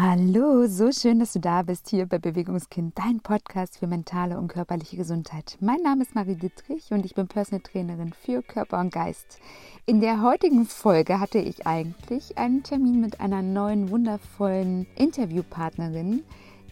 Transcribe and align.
Hallo, 0.00 0.68
so 0.68 0.92
schön, 0.92 1.18
dass 1.18 1.32
du 1.32 1.40
da 1.40 1.62
bist 1.62 1.88
hier 1.88 2.06
bei 2.06 2.18
Bewegungskind, 2.18 2.96
dein 2.96 3.18
Podcast 3.18 3.78
für 3.78 3.88
mentale 3.88 4.38
und 4.38 4.46
körperliche 4.46 4.96
Gesundheit. 4.96 5.56
Mein 5.58 5.82
Name 5.82 6.02
ist 6.02 6.14
Marie 6.14 6.36
Dittrich 6.36 6.92
und 6.92 7.04
ich 7.04 7.16
bin 7.16 7.26
Personal 7.26 7.64
Trainerin 7.64 8.12
für 8.12 8.42
Körper 8.42 8.78
und 8.78 8.92
Geist. 8.92 9.40
In 9.86 10.00
der 10.00 10.22
heutigen 10.22 10.66
Folge 10.66 11.18
hatte 11.18 11.40
ich 11.40 11.66
eigentlich 11.66 12.38
einen 12.38 12.62
Termin 12.62 13.00
mit 13.00 13.18
einer 13.20 13.42
neuen 13.42 13.90
wundervollen 13.90 14.86
Interviewpartnerin, 14.94 16.22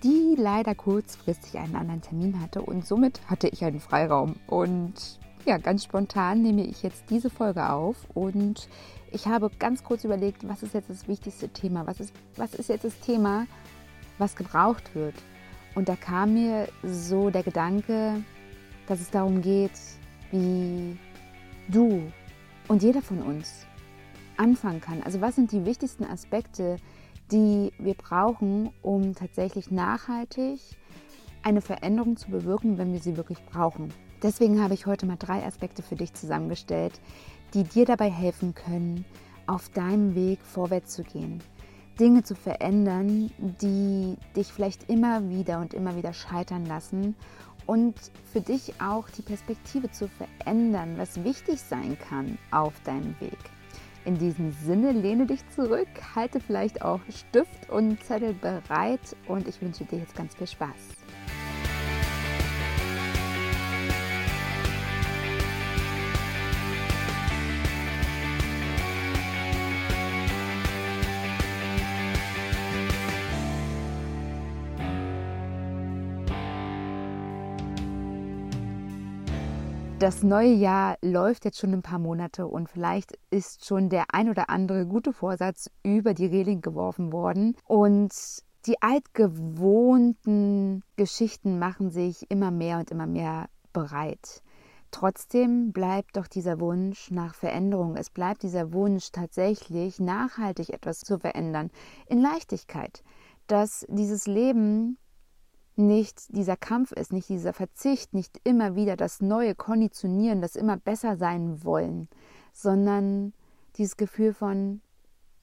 die 0.05 0.37
leider 0.39 0.77
kurzfristig 0.77 1.59
einen 1.59 1.75
anderen 1.75 2.03
Termin 2.03 2.41
hatte 2.41 2.63
und 2.63 2.87
somit 2.87 3.23
hatte 3.27 3.49
ich 3.49 3.65
einen 3.65 3.81
Freiraum 3.81 4.37
und 4.47 5.19
ja, 5.47 5.59
ganz 5.59 5.83
spontan 5.83 6.43
nehme 6.43 6.65
ich 6.65 6.85
jetzt 6.85 7.11
diese 7.11 7.31
Folge 7.31 7.71
auf 7.71 7.97
und 8.15 8.69
ich 9.17 9.27
habe 9.27 9.51
ganz 9.59 9.83
kurz 9.83 10.05
überlegt, 10.05 10.47
was 10.47 10.63
ist 10.63 10.75
jetzt 10.75 10.91
das 10.91 11.09
wichtigste 11.09 11.49
Thema? 11.49 11.87
Was 11.87 12.01
ist, 12.01 12.13
was 12.37 12.55
ist 12.55 12.69
jetzt 12.69 12.85
das 12.85 13.01
Thema, 13.01 13.47
was 14.19 14.37
gebraucht 14.37 14.95
wird? 14.95 15.15
Und 15.75 15.89
da 15.89 15.97
kam 15.97 16.35
mir 16.35 16.69
so 16.83 17.31
der 17.31 17.43
Gedanke, 17.43 18.23
dass 18.87 19.01
es 19.01 19.11
darum 19.11 19.41
geht, 19.41 19.73
wie 20.31 20.99
du 21.69 22.13
und 22.69 22.83
jeder 22.83 23.01
von 23.01 23.23
uns 23.23 23.67
anfangen 24.37 24.83
kann. 24.83 25.03
Also 25.03 25.23
was 25.23 25.35
sind 25.35 25.51
die 25.51 25.65
wichtigsten 25.65 26.05
Aspekte, 26.05 26.77
die 27.33 27.73
wir 27.79 27.95
brauchen, 27.95 28.71
um 28.83 29.15
tatsächlich 29.15 29.71
nachhaltig 29.71 30.61
eine 31.43 31.63
Veränderung 31.63 32.19
zu 32.19 32.31
bewirken, 32.31 32.77
wenn 32.77 32.93
wir 32.93 33.01
sie 33.01 33.17
wirklich 33.17 33.43
brauchen. 33.47 33.95
Deswegen 34.23 34.63
habe 34.63 34.75
ich 34.75 34.85
heute 34.85 35.07
mal 35.07 35.17
drei 35.17 35.43
Aspekte 35.43 35.83
für 35.83 35.97
dich 35.97 36.13
zusammengestellt, 36.13 37.01
die 37.55 37.65
dir 37.65 37.85
dabei 37.85 38.11
helfen 38.11 38.55
können, 38.55 39.05
auf 39.47 39.69
deinem 39.71 40.15
Weg 40.15 40.41
vorwärts 40.43 40.95
zu 40.95 41.03
gehen. 41.03 41.43
Dinge 41.99 42.23
zu 42.23 42.35
verändern, 42.35 43.31
die 43.39 44.17
dich 44.35 44.53
vielleicht 44.53 44.91
immer 44.91 45.29
wieder 45.31 45.61
und 45.61 45.73
immer 45.73 45.97
wieder 45.97 46.13
scheitern 46.13 46.67
lassen 46.67 47.15
und 47.65 47.95
für 48.33 48.41
dich 48.41 48.75
auch 48.81 49.09
die 49.11 49.23
Perspektive 49.23 49.91
zu 49.91 50.09
verändern, 50.09 50.95
was 50.97 51.25
wichtig 51.25 51.61
sein 51.61 51.97
kann 52.09 52.39
auf 52.51 52.75
deinem 52.85 53.19
Weg. 53.21 53.39
In 54.05 54.19
diesem 54.19 54.53
Sinne 54.53 54.93
lehne 54.93 55.27
dich 55.27 55.41
zurück, 55.51 55.89
halte 56.15 56.39
vielleicht 56.39 56.83
auch 56.83 57.01
Stift 57.09 57.71
und 57.71 58.03
Zettel 58.05 58.35
bereit 58.35 59.17
und 59.27 59.49
ich 59.49 59.61
wünsche 59.61 59.85
dir 59.85 59.99
jetzt 59.99 60.15
ganz 60.15 60.35
viel 60.35 60.47
Spaß. 60.47 61.06
Das 79.99 80.23
neue 80.23 80.53
Jahr 80.53 80.99
läuft 81.01 81.47
jetzt 81.47 81.59
schon 81.59 81.73
ein 81.73 81.81
paar 81.81 81.99
Monate 81.99 82.47
und 82.47 82.69
vielleicht 82.69 83.19
ist 83.31 83.65
schon 83.65 83.89
der 83.89 84.13
ein 84.13 84.29
oder 84.29 84.51
andere 84.51 84.85
gute 84.85 85.15
Vorsatz 85.15 85.71
über 85.83 86.13
die 86.13 86.27
Reling 86.27 86.61
geworfen 86.61 87.15
worden. 87.15 87.57
Und 87.65 88.13
die 88.67 88.83
altgewohnten 88.83 90.83
Geschichten 90.97 91.59
machen 91.59 91.91
sich 91.91 92.31
immer 92.31 92.51
mehr 92.51 92.79
und 92.79 92.91
immer 92.91 93.07
mehr 93.07 93.49
bereit. 93.73 94.43
Trotzdem 94.91 95.73
bleibt 95.73 96.19
doch 96.19 96.27
dieser 96.27 96.61
Wunsch 96.61 97.11
nach 97.11 97.35
Veränderung. 97.35 97.97
Es 97.97 98.11
bleibt 98.11 98.43
dieser 98.43 98.75
Wunsch 98.75 99.13
tatsächlich 99.13 99.99
nachhaltig 99.99 100.75
etwas 100.75 101.01
zu 101.01 101.19
verändern. 101.19 101.71
In 102.07 102.21
Leichtigkeit. 102.21 103.03
Dass 103.47 103.87
dieses 103.89 104.27
Leben 104.27 104.99
nicht 105.79 106.35
dieser 106.35 106.57
Kampf 106.57 106.93
ist, 106.93 107.13
nicht 107.13 107.29
dieser 107.29 107.53
Verzicht, 107.53 108.15
nicht 108.15 108.41
immer 108.45 108.75
wieder 108.75 108.97
das 108.97 109.21
neue 109.21 109.55
Konditionieren, 109.55 110.41
das 110.41 110.57
immer 110.57 110.77
besser 110.77 111.17
sein 111.17 111.65
wollen, 111.65 112.09
sondern 112.53 113.33
dieses 113.77 113.97
Gefühl 113.97 114.33
von, 114.33 114.81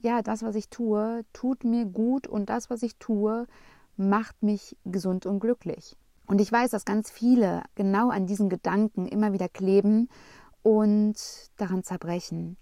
ja, 0.00 0.22
das, 0.22 0.42
was 0.42 0.54
ich 0.56 0.68
tue, 0.68 1.24
tut 1.32 1.64
mir 1.64 1.86
gut 1.86 2.26
und 2.26 2.50
das, 2.50 2.68
was 2.68 2.82
ich 2.82 2.96
tue, 2.96 3.46
macht 3.96 4.42
mich 4.42 4.76
gesund 4.84 5.24
und 5.24 5.40
glücklich. 5.40 5.96
Und 6.26 6.40
ich 6.40 6.50
weiß, 6.50 6.70
dass 6.70 6.84
ganz 6.84 7.10
viele 7.10 7.62
genau 7.74 8.10
an 8.10 8.26
diesen 8.26 8.48
Gedanken 8.48 9.06
immer 9.06 9.32
wieder 9.32 9.48
kleben 9.48 10.08
und 10.62 11.16
daran 11.56 11.84
zerbrechen 11.84 12.56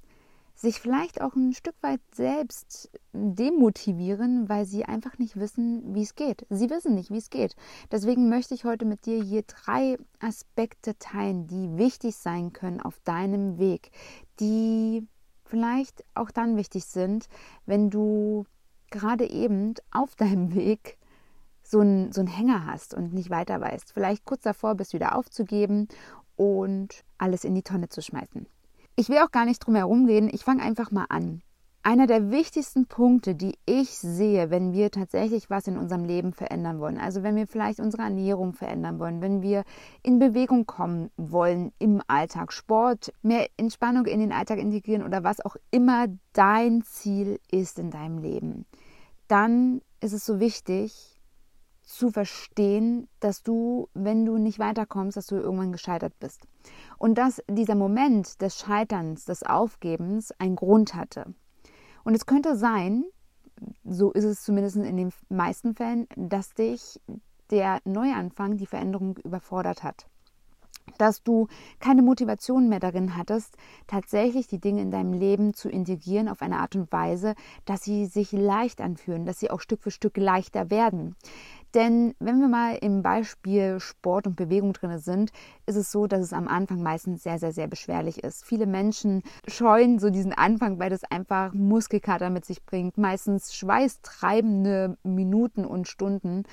sich 0.63 0.81
vielleicht 0.81 1.21
auch 1.21 1.35
ein 1.35 1.53
Stück 1.53 1.75
weit 1.83 2.01
selbst 2.15 2.89
demotivieren, 3.13 4.49
weil 4.49 4.65
sie 4.65 4.85
einfach 4.85 5.19
nicht 5.19 5.37
wissen, 5.37 5.95
wie 5.95 6.03
es 6.03 6.15
geht. 6.15 6.47
Sie 6.51 6.71
wissen 6.71 6.95
nicht, 6.95 7.11
wie 7.11 7.19
es 7.19 7.31
geht. 7.31 7.57
Deswegen 7.91 8.29
möchte 8.29 8.55
ich 8.55 8.65
heute 8.65 8.85
mit 8.85 9.05
dir 9.05 9.21
hier 9.23 9.43
drei 9.43 9.99
Aspekte 10.21 10.97
teilen, 10.99 11.49
die 11.49 11.77
wichtig 11.77 12.17
sein 12.17 12.53
können 12.53 12.81
auf 12.81 13.01
deinem 13.01 13.59
Weg, 13.59 13.91
die 14.39 15.07
vielleicht 15.45 16.05
auch 16.15 16.31
dann 16.31 16.57
wichtig 16.57 16.85
sind, 16.85 17.29
wenn 17.67 17.91
du 17.91 18.47
gerade 18.91 19.29
eben 19.29 19.75
auf 19.91 20.15
deinem 20.15 20.55
Weg 20.55 20.97
so 21.65 21.81
einen, 21.81 22.13
so 22.13 22.21
einen 22.21 22.29
Hänger 22.29 22.67
hast 22.67 22.95
und 22.95 23.13
nicht 23.13 23.31
weiter 23.31 23.61
weißt. 23.61 23.93
Vielleicht 23.93 24.25
kurz 24.25 24.43
davor 24.43 24.77
bist, 24.77 24.95
wieder 24.95 25.17
aufzugeben 25.17 25.89
und 26.37 27.03
alles 27.19 27.43
in 27.43 27.57
die 27.57 27.63
Tonne 27.63 27.89
zu 27.89 28.01
schmeißen. 28.01 28.47
Ich 28.95 29.09
will 29.09 29.19
auch 29.19 29.31
gar 29.31 29.47
nicht 29.47 29.61
drum 29.61 29.75
herum 29.75 30.05
reden, 30.05 30.29
ich 30.31 30.45
fange 30.45 30.63
einfach 30.63 30.91
mal 30.91 31.07
an. 31.09 31.43
Einer 31.83 32.07
der 32.07 32.31
wichtigsten 32.31 32.87
Punkte, 32.87 33.35
die 33.35 33.57
ich 33.67 33.91
sehe, 33.91 34.51
wenn 34.51 34.73
wir 34.73 34.91
tatsächlich 34.91 35.51
was 35.51 35.67
in 35.67 35.79
unserem 35.79 36.05
Leben 36.05 36.33
verändern 36.33 36.79
wollen, 36.79 36.99
also 36.99 37.23
wenn 37.23 37.35
wir 37.35 37.49
vielleicht 37.49 37.81
unsere 37.81 38.05
Ernährung 38.05 38.53
verändern 38.53 39.01
wollen, 39.01 39.21
wenn 39.21 39.43
wir 39.43 39.65
in 40.03 40.19
Bewegung 40.19 40.67
kommen 40.67 41.11
wollen 41.17 41.73
im 41.79 42.03
Alltag, 42.07 42.53
Sport, 42.53 43.13
mehr 43.23 43.49
Entspannung 43.57 44.05
in 44.07 44.21
den 44.21 44.31
Alltag 44.31 44.59
integrieren 44.59 45.03
oder 45.03 45.25
was 45.25 45.41
auch 45.41 45.57
immer 45.71 46.07
dein 46.35 46.83
Ziel 46.83 47.41
ist 47.51 47.79
in 47.79 47.91
deinem 47.91 48.19
Leben, 48.19 48.67
dann 49.27 49.81
ist 50.01 50.13
es 50.13 50.27
so 50.27 50.39
wichtig, 50.39 51.12
zu 51.83 52.11
verstehen, 52.11 53.09
dass 53.21 53.43
du, 53.43 53.89
wenn 53.95 54.25
du 54.25 54.39
nicht 54.39 54.59
weiterkommst, 54.59 55.17
dass 55.17 55.27
du 55.27 55.37
irgendwann 55.37 55.73
gescheitert 55.73 56.19
bist. 56.21 56.47
Und 56.99 57.17
dass 57.17 57.43
dieser 57.51 57.75
Moment 57.75 58.41
des 58.41 58.59
Scheiterns, 58.59 59.25
des 59.25 59.43
Aufgebens 59.43 60.33
einen 60.39 60.57
Grund 60.57 60.95
hatte. 60.95 61.35
Und 62.05 62.15
es 62.15 62.27
könnte 62.27 62.57
sein, 62.57 63.05
so 63.85 64.13
ist 64.13 64.25
es 64.25 64.43
zumindest 64.43 64.77
in 64.77 64.97
den 64.97 65.13
meisten 65.29 65.75
Fällen, 65.75 66.07
dass 66.17 66.55
dich 66.55 67.01
der 67.51 67.81
Neuanfang, 67.85 68.57
die 68.57 68.67
Veränderung 68.67 69.19
überfordert 69.19 69.83
hat 69.83 70.07
dass 70.99 71.23
du 71.23 71.49
keine 71.81 72.03
Motivation 72.03 72.69
mehr 72.69 72.81
darin 72.81 73.17
hattest, 73.17 73.57
tatsächlich 73.87 74.47
die 74.47 74.61
Dinge 74.61 74.83
in 74.83 74.91
deinem 74.91 75.13
Leben 75.13 75.55
zu 75.55 75.69
integrieren 75.69 76.29
auf 76.29 76.43
eine 76.43 76.59
Art 76.59 76.77
und 76.77 76.91
Weise, 76.93 77.35
dass 77.65 77.83
sie 77.83 78.07
sich 78.07 78.33
leicht 78.33 78.81
anfühlen, 78.81 79.25
dass 79.25 79.39
sie 79.39 79.51
auch 79.51 79.61
Stück 79.61 79.83
für 79.83 79.91
Stück 79.91 80.17
leichter 80.17 80.71
werden. 80.71 81.17
Denn 81.75 82.15
wenn 82.19 82.41
wir 82.41 82.49
mal 82.49 82.77
im 82.77 83.03
Beispiel 83.03 83.81
Sport 83.81 84.27
und 84.27 84.37
Bewegung 84.37 84.75
drin 84.75 84.99
sind, 84.99 85.33
ist 85.65 85.77
es 85.77 85.91
so, 85.91 86.07
dass 86.07 86.21
es 86.21 86.33
am 86.33 86.47
Anfang 86.47 86.83
meistens 86.83 87.23
sehr, 87.23 87.39
sehr, 87.39 87.53
sehr 87.53 87.67
beschwerlich 87.67 88.23
ist. 88.23 88.45
Viele 88.45 88.67
Menschen 88.67 89.23
scheuen 89.49 89.99
so 89.99 90.11
diesen 90.11 90.35
Anfang, 90.35 90.79
weil 90.79 90.91
das 90.91 91.05
einfach 91.05 91.55
Muskelkater 91.55 92.29
mit 92.29 92.45
sich 92.45 92.65
bringt. 92.65 92.99
Meistens 92.99 93.55
schweißtreibende 93.55 94.99
Minuten 95.03 95.65
und 95.65 95.89
Stunden. 95.89 96.45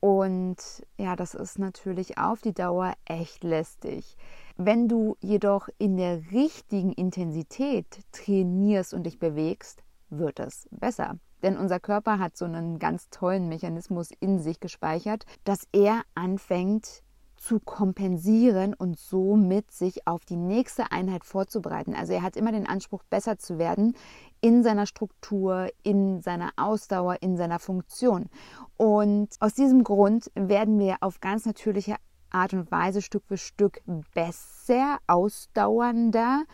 Und 0.00 0.56
ja, 0.98 1.16
das 1.16 1.34
ist 1.34 1.58
natürlich 1.58 2.18
auf 2.18 2.42
die 2.42 2.52
Dauer 2.52 2.92
echt 3.06 3.44
lästig. 3.44 4.16
Wenn 4.58 4.88
du 4.88 5.16
jedoch 5.20 5.68
in 5.78 5.96
der 5.96 6.20
richtigen 6.32 6.92
Intensität 6.92 7.86
trainierst 8.12 8.92
und 8.92 9.04
dich 9.04 9.18
bewegst, 9.18 9.82
wird 10.10 10.38
es 10.38 10.68
besser. 10.70 11.18
Denn 11.42 11.56
unser 11.56 11.80
Körper 11.80 12.18
hat 12.18 12.36
so 12.36 12.44
einen 12.44 12.78
ganz 12.78 13.08
tollen 13.10 13.48
Mechanismus 13.48 14.10
in 14.20 14.38
sich 14.38 14.60
gespeichert, 14.60 15.26
dass 15.44 15.66
er 15.72 16.02
anfängt 16.14 17.02
zu 17.36 17.60
kompensieren 17.60 18.74
und 18.74 18.98
somit 18.98 19.70
sich 19.70 20.06
auf 20.06 20.24
die 20.24 20.36
nächste 20.36 20.90
Einheit 20.90 21.24
vorzubereiten. 21.24 21.94
Also 21.94 22.12
er 22.12 22.22
hat 22.22 22.36
immer 22.36 22.52
den 22.52 22.66
Anspruch, 22.66 23.02
besser 23.04 23.38
zu 23.38 23.58
werden 23.58 23.94
in 24.40 24.62
seiner 24.62 24.86
Struktur, 24.86 25.68
in 25.82 26.22
seiner 26.22 26.50
Ausdauer, 26.56 27.18
in 27.20 27.36
seiner 27.36 27.58
Funktion. 27.58 28.28
Und 28.76 29.28
aus 29.40 29.54
diesem 29.54 29.84
Grund 29.84 30.30
werden 30.34 30.78
wir 30.78 30.96
auf 31.00 31.20
ganz 31.20 31.46
natürliche 31.46 31.96
Art 32.30 32.52
und 32.52 32.70
Weise 32.70 33.02
Stück 33.02 33.24
für 33.26 33.38
Stück 33.38 33.80
besser, 34.14 34.98
ausdauernder, 35.06 36.44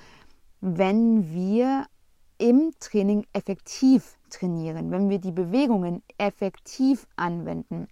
wenn 0.61 1.33
wir 1.33 1.87
im 2.39 2.73
Training 2.79 3.25
effektiv 3.33 4.19
trainieren, 4.33 4.91
wenn 4.91 5.09
wir 5.09 5.19
die 5.19 5.33
Bewegungen 5.33 6.03
effektiv 6.19 7.07
anwenden. 7.17 7.89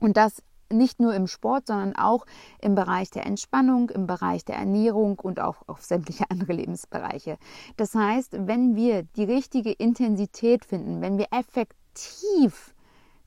Und 0.00 0.16
das 0.16 0.42
nicht 0.70 1.00
nur 1.00 1.14
im 1.14 1.26
Sport, 1.26 1.66
sondern 1.68 1.96
auch 1.96 2.26
im 2.60 2.74
Bereich 2.74 3.10
der 3.10 3.26
Entspannung, 3.26 3.90
im 3.90 4.06
Bereich 4.06 4.44
der 4.44 4.56
Ernährung 4.56 5.18
und 5.18 5.40
auch 5.40 5.66
auf 5.66 5.82
sämtliche 5.82 6.24
andere 6.30 6.52
Lebensbereiche. 6.52 7.38
Das 7.76 7.94
heißt, 7.94 8.46
wenn 8.46 8.76
wir 8.76 9.02
die 9.02 9.24
richtige 9.24 9.72
Intensität 9.72 10.64
finden, 10.64 11.00
wenn 11.00 11.18
wir 11.18 11.28
effektiv 11.30 12.74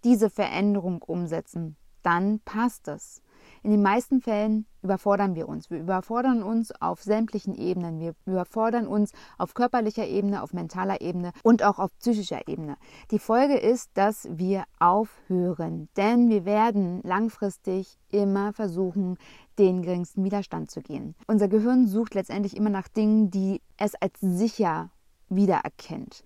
diese 0.04 0.30
Veränderung 0.30 1.02
umsetzen, 1.02 1.76
dann 2.04 2.40
passt 2.40 2.88
es. 2.88 3.22
In 3.64 3.70
den 3.70 3.84
meisten 3.84 4.22
Fällen 4.22 4.66
überfordern 4.82 5.36
wir 5.36 5.48
uns. 5.48 5.70
Wir 5.70 5.80
überfordern 5.80 6.42
uns 6.42 6.72
auf 6.82 7.04
sämtlichen 7.04 7.54
Ebenen. 7.54 8.00
Wir 8.00 8.16
überfordern 8.26 8.88
uns 8.88 9.12
auf 9.38 9.54
körperlicher 9.54 10.08
Ebene, 10.08 10.42
auf 10.42 10.52
mentaler 10.52 11.02
Ebene 11.02 11.32
und 11.44 11.62
auch 11.62 11.78
auf 11.78 11.96
psychischer 12.00 12.48
Ebene. 12.48 12.76
Die 13.12 13.20
Folge 13.20 13.56
ist, 13.58 13.92
dass 13.94 14.28
wir 14.32 14.64
aufhören, 14.80 15.90
denn 15.96 16.30
wir 16.30 16.46
werden 16.46 17.02
langfristig 17.04 18.00
immer 18.10 18.52
versuchen, 18.52 19.18
den 19.60 19.84
geringsten 19.84 20.24
Widerstand 20.24 20.72
zu 20.72 20.82
gehen. 20.82 21.14
Unser 21.28 21.48
Gehirn 21.48 21.86
sucht 21.86 22.16
letztendlich 22.16 22.58
immer 22.58 22.72
nach 22.72 22.88
Dingen, 22.88 23.30
die 23.30 23.62
es 23.78 23.94
als 23.94 24.20
sicher 24.22 24.90
wiedererkennt. 25.30 26.24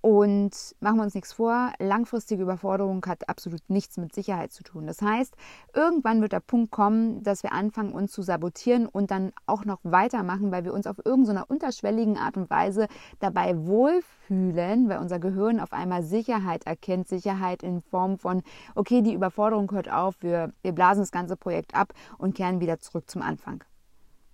Und 0.00 0.76
machen 0.78 0.96
wir 0.98 1.02
uns 1.02 1.14
nichts 1.14 1.32
vor, 1.32 1.72
langfristige 1.78 2.42
Überforderung 2.42 3.04
hat 3.06 3.28
absolut 3.28 3.62
nichts 3.68 3.96
mit 3.96 4.14
Sicherheit 4.14 4.52
zu 4.52 4.62
tun. 4.62 4.86
Das 4.86 5.02
heißt, 5.02 5.34
irgendwann 5.74 6.20
wird 6.20 6.32
der 6.32 6.40
Punkt 6.40 6.70
kommen, 6.70 7.22
dass 7.24 7.42
wir 7.42 7.52
anfangen, 7.52 7.92
uns 7.92 8.12
zu 8.12 8.22
sabotieren 8.22 8.86
und 8.86 9.10
dann 9.10 9.32
auch 9.46 9.64
noch 9.64 9.80
weitermachen, 9.82 10.52
weil 10.52 10.64
wir 10.64 10.74
uns 10.74 10.86
auf 10.86 11.04
irgendeiner 11.04 11.50
unterschwelligen 11.50 12.18
Art 12.18 12.36
und 12.36 12.50
Weise 12.50 12.86
dabei 13.18 13.66
wohlfühlen, 13.66 14.88
weil 14.88 14.98
unser 14.98 15.18
Gehirn 15.18 15.58
auf 15.58 15.72
einmal 15.72 16.04
Sicherheit 16.04 16.66
erkennt. 16.66 17.08
Sicherheit 17.08 17.62
in 17.62 17.80
Form 17.80 18.18
von, 18.18 18.42
okay, 18.74 19.02
die 19.02 19.14
Überforderung 19.14 19.70
hört 19.72 19.90
auf, 19.90 20.14
wir, 20.20 20.52
wir 20.62 20.72
blasen 20.72 21.02
das 21.02 21.10
ganze 21.10 21.36
Projekt 21.36 21.74
ab 21.74 21.92
und 22.18 22.34
kehren 22.34 22.60
wieder 22.60 22.78
zurück 22.78 23.10
zum 23.10 23.22
Anfang. 23.22 23.64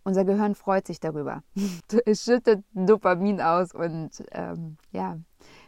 Unser 0.04 0.24
Gehirn 0.24 0.54
freut 0.54 0.86
sich 0.86 0.98
darüber. 0.98 1.42
es 2.06 2.24
schüttet 2.24 2.64
Dopamin 2.72 3.40
aus 3.40 3.72
und 3.72 4.10
ähm, 4.32 4.76
ja, 4.90 5.18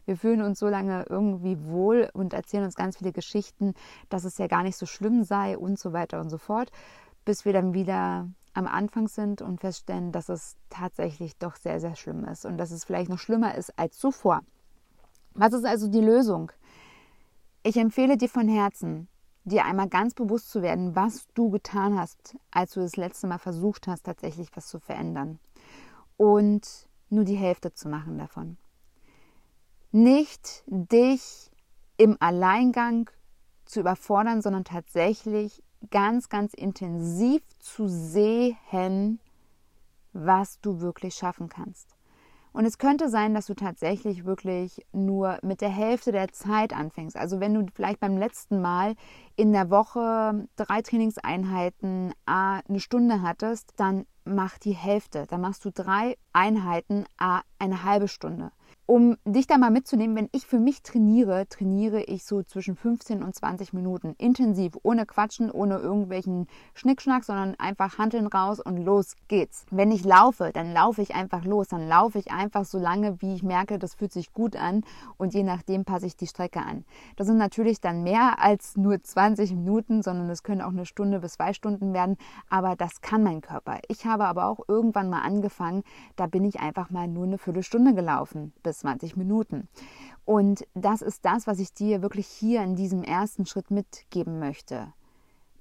wir 0.07 0.17
fühlen 0.17 0.43
uns 0.43 0.59
so 0.59 0.69
lange 0.69 1.07
irgendwie 1.09 1.65
wohl 1.65 2.11
und 2.13 2.35
erzählen 2.35 2.65
uns 2.65 2.75
ganz 2.75 2.99
viele 2.99 3.13
Geschichten, 3.13 3.75
dass 4.09 4.25
es 4.25 4.39
ja 4.39 4.47
gar 4.47 4.63
nicht 4.63 4.77
so 4.77 4.87
schlimm 4.87 5.25
sei 5.25 5.57
und 5.57 5.79
so 5.79 5.93
weiter 5.93 6.21
und 6.21 6.31
so 6.31 6.39
fort, 6.39 6.71
bis 7.25 7.45
wir 7.45 7.53
dann 7.53 7.75
wieder 7.75 8.29
am 8.53 8.67
Anfang 8.67 9.09
sind 9.09 9.43
und 9.43 9.61
feststellen, 9.61 10.13
dass 10.13 10.29
es 10.29 10.57
tatsächlich 10.71 11.37
doch 11.39 11.57
sehr, 11.57 11.81
sehr 11.81 11.97
schlimm 11.97 12.25
ist 12.25 12.45
und 12.45 12.59
dass 12.59 12.71
es 12.71 12.85
vielleicht 12.85 13.11
noch 13.11 13.19
schlimmer 13.19 13.55
ist 13.55 13.77
als 13.79 13.99
zuvor. 13.99 14.43
Was 15.33 15.53
ist 15.53 15.65
also 15.65 15.89
die 15.89 16.01
Lösung? 16.01 16.53
Ich 17.63 17.77
empfehle 17.77 18.17
dir 18.17 18.29
von 18.29 18.47
Herzen, 18.47 19.09
dir 19.45 19.65
einmal 19.65 19.89
ganz 19.89 20.15
bewusst 20.15 20.51
zu 20.51 20.63
werden, 20.63 20.95
was 20.95 21.27
du 21.35 21.51
getan 21.51 21.99
hast, 21.99 22.37
als 22.51 22.75
du 22.75 22.81
das 22.81 22.97
letzte 22.97 23.27
Mal 23.27 23.39
versucht 23.39 23.89
hast, 23.89 24.05
tatsächlich 24.05 24.49
was 24.55 24.69
zu 24.69 24.79
verändern. 24.79 25.41
Und 26.17 26.89
nur 27.09 27.25
die 27.25 27.35
Hälfte 27.35 27.73
zu 27.73 27.89
machen 27.89 28.19
davon 28.19 28.57
nicht 29.95 30.65
dich 30.67 31.53
im 31.97 32.17
Alleingang 32.19 33.09
zu 33.65 33.79
überfordern, 33.79 34.43
sondern 34.43 34.65
tatsächlich 34.65 35.63
ganz, 35.91 36.29
ganz 36.29 36.53
intensiv 36.53 37.43
zu 37.61 37.87
sehen, 37.87 39.21
was 40.13 40.61
du 40.61 40.81
wirklich 40.81 41.15
schaffen 41.15 41.49
kannst. 41.49 41.97
Und 42.53 42.67
es 42.67 42.79
könnte 42.79 43.09
sein, 43.09 43.35
dass 43.35 43.47
du 43.47 43.55
tatsächlich 43.55 44.25
wirklich 44.25 44.85
nur 44.93 45.39
mit 45.43 45.61
der 45.61 45.71
Hälfte 45.71 46.11
der 46.11 46.33
Zeit 46.33 46.73
anfängst. 46.73 47.17
Also 47.17 47.39
wenn 47.39 47.55
du 47.55 47.67
vielleicht 47.73 48.01
beim 48.01 48.17
letzten 48.17 48.61
Mal 48.61 48.97
in 49.37 49.53
der 49.53 49.71
Woche 49.71 50.49
drei 50.57 50.83
Trainingseinheiten 50.83 52.15
eine 52.27 52.81
Stunde 52.81 53.23
hattest, 53.23 53.75
dann 53.77 54.07
mach 54.25 54.59
die 54.59 54.73
Hälfte. 54.73 55.27
Dann 55.29 55.41
machst 55.41 55.65
du 55.65 55.71
drei 55.71 56.17
Einheiten 56.33 57.05
eine 57.59 57.85
halbe 57.85 58.09
Stunde 58.09 58.51
um 58.87 59.17
dich 59.25 59.47
da 59.47 59.57
mal 59.57 59.71
mitzunehmen, 59.71 60.17
wenn 60.17 60.29
ich 60.33 60.47
für 60.47 60.59
mich 60.59 60.83
trainiere, 60.83 61.49
trainiere 61.49 62.03
ich 62.03 62.25
so 62.25 62.43
zwischen 62.43 62.77
15 62.77 63.23
und 63.23 63.35
20 63.35 63.73
Minuten 63.73 64.15
intensiv, 64.19 64.77
ohne 64.83 65.07
Quatschen, 65.07 65.51
ohne 65.51 65.79
irgendwelchen 65.79 66.49
Schnickschnack, 66.75 67.25
sondern 67.25 67.55
einfach 67.59 67.97
Handeln 67.97 68.27
raus 68.27 68.61
und 68.61 68.77
los 68.77 69.17
geht's. 69.29 69.65
Wenn 69.71 69.91
ich 69.91 70.05
laufe, 70.05 70.51
dann 70.53 70.75
laufe 70.75 71.01
ich 71.01 71.15
einfach 71.15 71.45
los, 71.45 71.69
dann 71.69 71.89
laufe 71.89 72.19
ich 72.19 72.31
einfach 72.31 72.67
so 72.67 72.79
lange, 72.79 73.23
wie 73.23 73.35
ich 73.35 73.43
merke, 73.43 73.79
das 73.79 73.95
fühlt 73.95 74.13
sich 74.13 74.33
gut 74.33 74.55
an 74.55 74.85
und 75.17 75.33
je 75.33 75.45
nachdem 75.45 75.87
passe 75.87 76.07
ich 76.07 76.17
die 76.17 76.27
Strecke 76.27 76.61
an. 76.61 76.85
Das 77.17 77.27
sind 77.27 77.39
natürlich 77.39 77.81
dann 77.81 78.03
mehr 78.03 78.39
als 78.39 78.77
nur 78.77 79.03
20 79.03 79.53
Minuten, 79.55 80.03
sondern 80.03 80.29
es 80.29 80.43
können 80.43 80.61
auch 80.61 80.69
eine 80.73 80.85
Stunde 80.85 81.21
bis 81.21 81.35
zwei 81.35 81.55
Stunden 81.55 81.95
werden, 81.95 82.19
aber 82.51 82.77
das 82.77 83.01
kann 83.01 83.23
mein 83.23 83.41
Körper. 83.41 83.79
Ich 83.89 84.05
habe 84.05 84.27
aber 84.27 84.47
auch 84.47 84.61
irgendwann 84.69 85.09
mal 85.09 85.23
angefangen, 85.23 85.85
da 86.17 86.27
bin 86.27 86.45
ich 86.45 86.61
einfach 86.61 86.91
mal 86.91 87.09
nur 87.09 87.25
eine 87.25 87.39
Viertelstunde 87.39 87.95
gelaufen 87.95 88.53
bis 88.63 88.74
bis 88.75 88.81
20 88.81 89.17
Minuten. 89.17 89.69
Und 90.25 90.67
das 90.75 91.03
ist 91.03 91.25
das, 91.25 91.47
was 91.47 91.61
ich 91.61 91.73
dir 91.75 92.03
wirklich 92.03 92.27
hier 92.27 92.63
in 92.63 92.75
diesem 92.75 93.03
ersten 93.03 93.47
Schritt 93.47 93.71
mitgeben 93.71 94.39
möchte. 94.39 94.93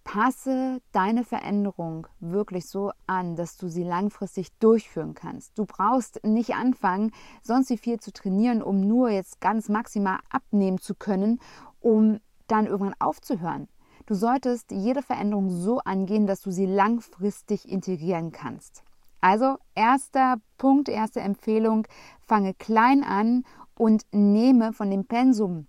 Passe 0.04 0.82
deine 0.92 1.24
Veränderung 1.24 2.08
wirklich 2.20 2.66
so 2.66 2.92
an, 3.08 3.36
dass 3.36 3.56
du 3.56 3.70
sie 3.70 3.84
langfristig 3.84 4.52
durchführen 4.60 5.14
kannst. 5.14 5.58
Du 5.58 5.66
brauchst 5.66 6.26
nicht 6.26 6.56
anfangen, 6.56 7.12
sonst 7.42 7.70
wie 7.70 7.78
viel 7.78 8.00
zu 8.00 8.12
trainieren, 8.12 8.62
um 8.62 8.82
nur 8.82 9.10
jetzt 9.10 9.40
ganz 9.40 9.70
maximal 9.70 10.20
abnehmen 10.30 10.80
zu 10.80 10.94
können, 10.96 11.40
um 11.80 12.20
dann 12.48 12.66
irgendwann 12.66 12.96
aufzuhören. 13.00 13.70
Du 14.06 14.16
solltest 14.16 14.72
jede 14.72 15.02
Veränderung 15.02 15.50
so 15.50 15.80
angehen, 15.80 16.28
dass 16.28 16.42
du 16.42 16.52
sie 16.52 16.66
langfristig 16.66 17.70
integrieren 17.70 18.34
kannst. 18.34 18.84
Also 19.24 19.58
erster 19.74 20.36
Punkt, 20.58 20.90
erste 20.90 21.22
Empfehlung, 21.22 21.88
fange 22.34 22.56
klein 22.56 23.04
an 23.04 23.44
und 23.76 24.08
nehme 24.12 24.74
von 24.74 24.90
dem 24.90 25.06
Pensum, 25.06 25.68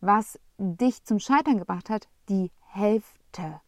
was 0.00 0.40
dich 0.56 1.04
zum 1.04 1.18
Scheitern 1.18 1.58
gebracht 1.58 1.90
hat, 1.90 2.08
die 2.30 2.50
Hälfte 2.70 3.60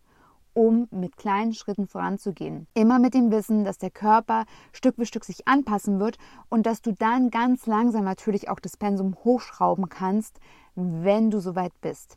um 0.55 0.89
mit 0.91 1.19
kleinen 1.19 1.53
Schritten 1.53 1.87
voranzugehen. 1.87 2.67
Immer 2.73 3.01
mit 3.01 3.13
dem 3.13 3.31
Wissen, 3.31 3.67
dass 3.67 3.77
der 3.77 3.91
Körper 3.91 4.47
Stück 4.73 4.95
für 4.95 5.05
Stück 5.05 5.27
sich 5.27 5.47
anpassen 5.47 6.01
wird 6.01 6.17
und 6.49 6.65
dass 6.65 6.81
du 6.81 6.95
dann 6.95 7.29
ganz 7.29 7.67
langsam 7.67 8.05
natürlich 8.05 8.49
auch 8.49 8.61
das 8.61 8.79
Pensum 8.79 9.15
hochschrauben 9.25 9.91
kannst, 9.91 10.41
wenn 10.75 11.31
du 11.31 11.41
soweit 11.41 11.79
bist. 11.83 12.17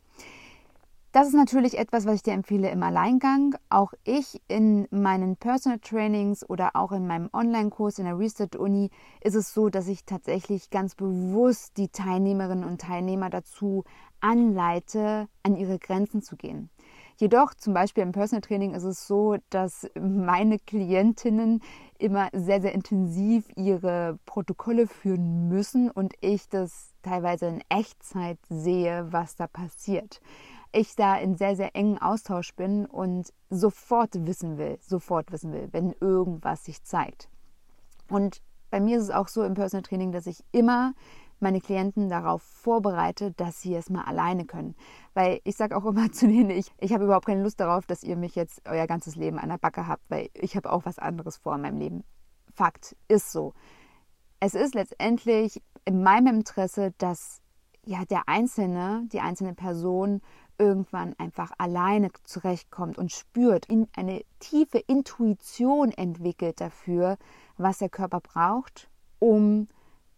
Das 1.12 1.28
ist 1.28 1.34
natürlich 1.34 1.76
etwas, 1.76 2.06
was 2.06 2.14
ich 2.14 2.22
dir 2.22 2.32
empfehle 2.32 2.70
im 2.70 2.82
Alleingang. 2.82 3.54
Auch 3.68 3.92
ich 4.02 4.40
in 4.48 4.88
meinen 4.90 5.36
Personal 5.36 5.78
Trainings 5.78 6.48
oder 6.48 6.70
auch 6.72 6.90
in 6.90 7.06
meinem 7.06 7.28
Online-Kurs 7.34 7.98
in 7.98 8.06
der 8.06 8.18
Reset 8.18 8.56
Uni 8.56 8.88
ist 9.20 9.34
es 9.34 9.52
so, 9.52 9.68
dass 9.68 9.88
ich 9.88 10.06
tatsächlich 10.06 10.70
ganz 10.70 10.94
bewusst 10.94 11.76
die 11.76 11.90
Teilnehmerinnen 11.90 12.64
und 12.64 12.80
Teilnehmer 12.80 13.28
dazu 13.28 13.84
anleite, 14.22 15.28
an 15.42 15.54
ihre 15.54 15.78
Grenzen 15.78 16.22
zu 16.22 16.36
gehen. 16.36 16.70
Jedoch 17.18 17.52
zum 17.52 17.74
Beispiel 17.74 18.04
im 18.04 18.12
Personal 18.12 18.40
Training 18.40 18.72
ist 18.72 18.84
es 18.84 19.06
so, 19.06 19.36
dass 19.50 19.86
meine 20.00 20.58
Klientinnen 20.58 21.60
immer 21.98 22.30
sehr, 22.32 22.62
sehr 22.62 22.72
intensiv 22.72 23.44
ihre 23.54 24.18
Protokolle 24.24 24.86
führen 24.86 25.46
müssen 25.50 25.90
und 25.90 26.14
ich 26.22 26.48
das 26.48 26.94
teilweise 27.02 27.48
in 27.48 27.62
Echtzeit 27.68 28.38
sehe, 28.48 29.08
was 29.10 29.36
da 29.36 29.46
passiert 29.46 30.22
ich 30.72 30.96
da 30.96 31.16
in 31.16 31.36
sehr, 31.36 31.56
sehr 31.56 31.76
engen 31.76 31.98
Austausch 31.98 32.54
bin 32.54 32.86
und 32.86 33.32
sofort 33.50 34.26
wissen 34.26 34.58
will, 34.58 34.78
sofort 34.80 35.30
wissen 35.30 35.52
will, 35.52 35.68
wenn 35.72 35.94
irgendwas 36.00 36.64
sich 36.64 36.82
zeigt. 36.82 37.28
Und 38.08 38.42
bei 38.70 38.80
mir 38.80 38.96
ist 38.96 39.04
es 39.04 39.10
auch 39.10 39.28
so 39.28 39.42
im 39.42 39.54
Personal 39.54 39.82
Training, 39.82 40.12
dass 40.12 40.26
ich 40.26 40.42
immer 40.50 40.94
meine 41.40 41.60
Klienten 41.60 42.08
darauf 42.08 42.42
vorbereite, 42.42 43.32
dass 43.32 43.60
sie 43.60 43.74
es 43.74 43.90
mal 43.90 44.04
alleine 44.04 44.46
können. 44.46 44.74
Weil 45.12 45.40
ich 45.44 45.56
sage 45.56 45.76
auch 45.76 45.84
immer 45.84 46.10
zu 46.12 46.26
denen, 46.26 46.50
ich, 46.50 46.72
ich 46.78 46.92
habe 46.94 47.04
überhaupt 47.04 47.26
keine 47.26 47.42
Lust 47.42 47.60
darauf, 47.60 47.84
dass 47.86 48.02
ihr 48.02 48.16
mich 48.16 48.34
jetzt 48.34 48.62
euer 48.66 48.86
ganzes 48.86 49.16
Leben 49.16 49.38
an 49.38 49.50
der 49.50 49.58
Backe 49.58 49.86
habt, 49.86 50.02
weil 50.08 50.30
ich 50.34 50.56
habe 50.56 50.72
auch 50.72 50.86
was 50.86 50.98
anderes 50.98 51.36
vor 51.36 51.54
in 51.54 51.62
meinem 51.62 51.78
Leben. 51.78 52.04
Fakt 52.54 52.96
ist 53.08 53.32
so. 53.32 53.52
Es 54.40 54.54
ist 54.54 54.74
letztendlich 54.74 55.62
in 55.84 56.02
meinem 56.02 56.36
Interesse, 56.36 56.92
dass 56.98 57.42
ja 57.84 58.04
der 58.04 58.28
Einzelne, 58.28 59.04
die 59.12 59.20
einzelne 59.20 59.54
Person 59.54 60.20
irgendwann 60.58 61.14
einfach 61.18 61.52
alleine 61.58 62.10
zurechtkommt 62.24 62.98
und 62.98 63.12
spürt, 63.12 63.66
in 63.66 63.88
eine 63.96 64.22
tiefe 64.38 64.78
Intuition 64.78 65.90
entwickelt 65.90 66.60
dafür, 66.60 67.16
was 67.56 67.78
der 67.78 67.88
Körper 67.88 68.20
braucht, 68.20 68.88
um 69.18 69.68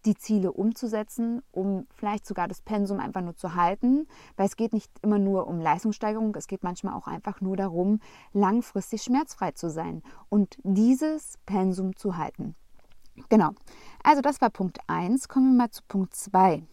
die 0.05 0.15
Ziele 0.15 0.51
umzusetzen, 0.51 1.41
um 1.51 1.87
vielleicht 1.93 2.25
sogar 2.25 2.47
das 2.47 2.61
Pensum 2.61 2.99
einfach 2.99 3.21
nur 3.21 3.35
zu 3.35 3.55
halten, 3.55 4.07
weil 4.37 4.45
es 4.45 4.55
geht 4.55 4.73
nicht 4.73 4.91
immer 5.01 5.19
nur 5.19 5.47
um 5.47 5.59
Leistungssteigerung, 5.59 6.35
es 6.35 6.47
geht 6.47 6.63
manchmal 6.63 6.93
auch 6.93 7.07
einfach 7.07 7.41
nur 7.41 7.57
darum, 7.57 7.99
langfristig 8.31 9.01
schmerzfrei 9.03 9.51
zu 9.51 9.69
sein 9.69 10.03
und 10.29 10.57
dieses 10.63 11.37
Pensum 11.45 11.95
zu 11.95 12.17
halten. 12.17 12.55
Genau. 13.29 13.51
Also 14.03 14.21
das 14.21 14.41
war 14.41 14.49
Punkt 14.49 14.79
1. 14.87 15.27
Kommen 15.27 15.53
wir 15.53 15.63
mal 15.63 15.71
zu 15.71 15.81
Punkt 15.87 16.13
2. 16.13 16.63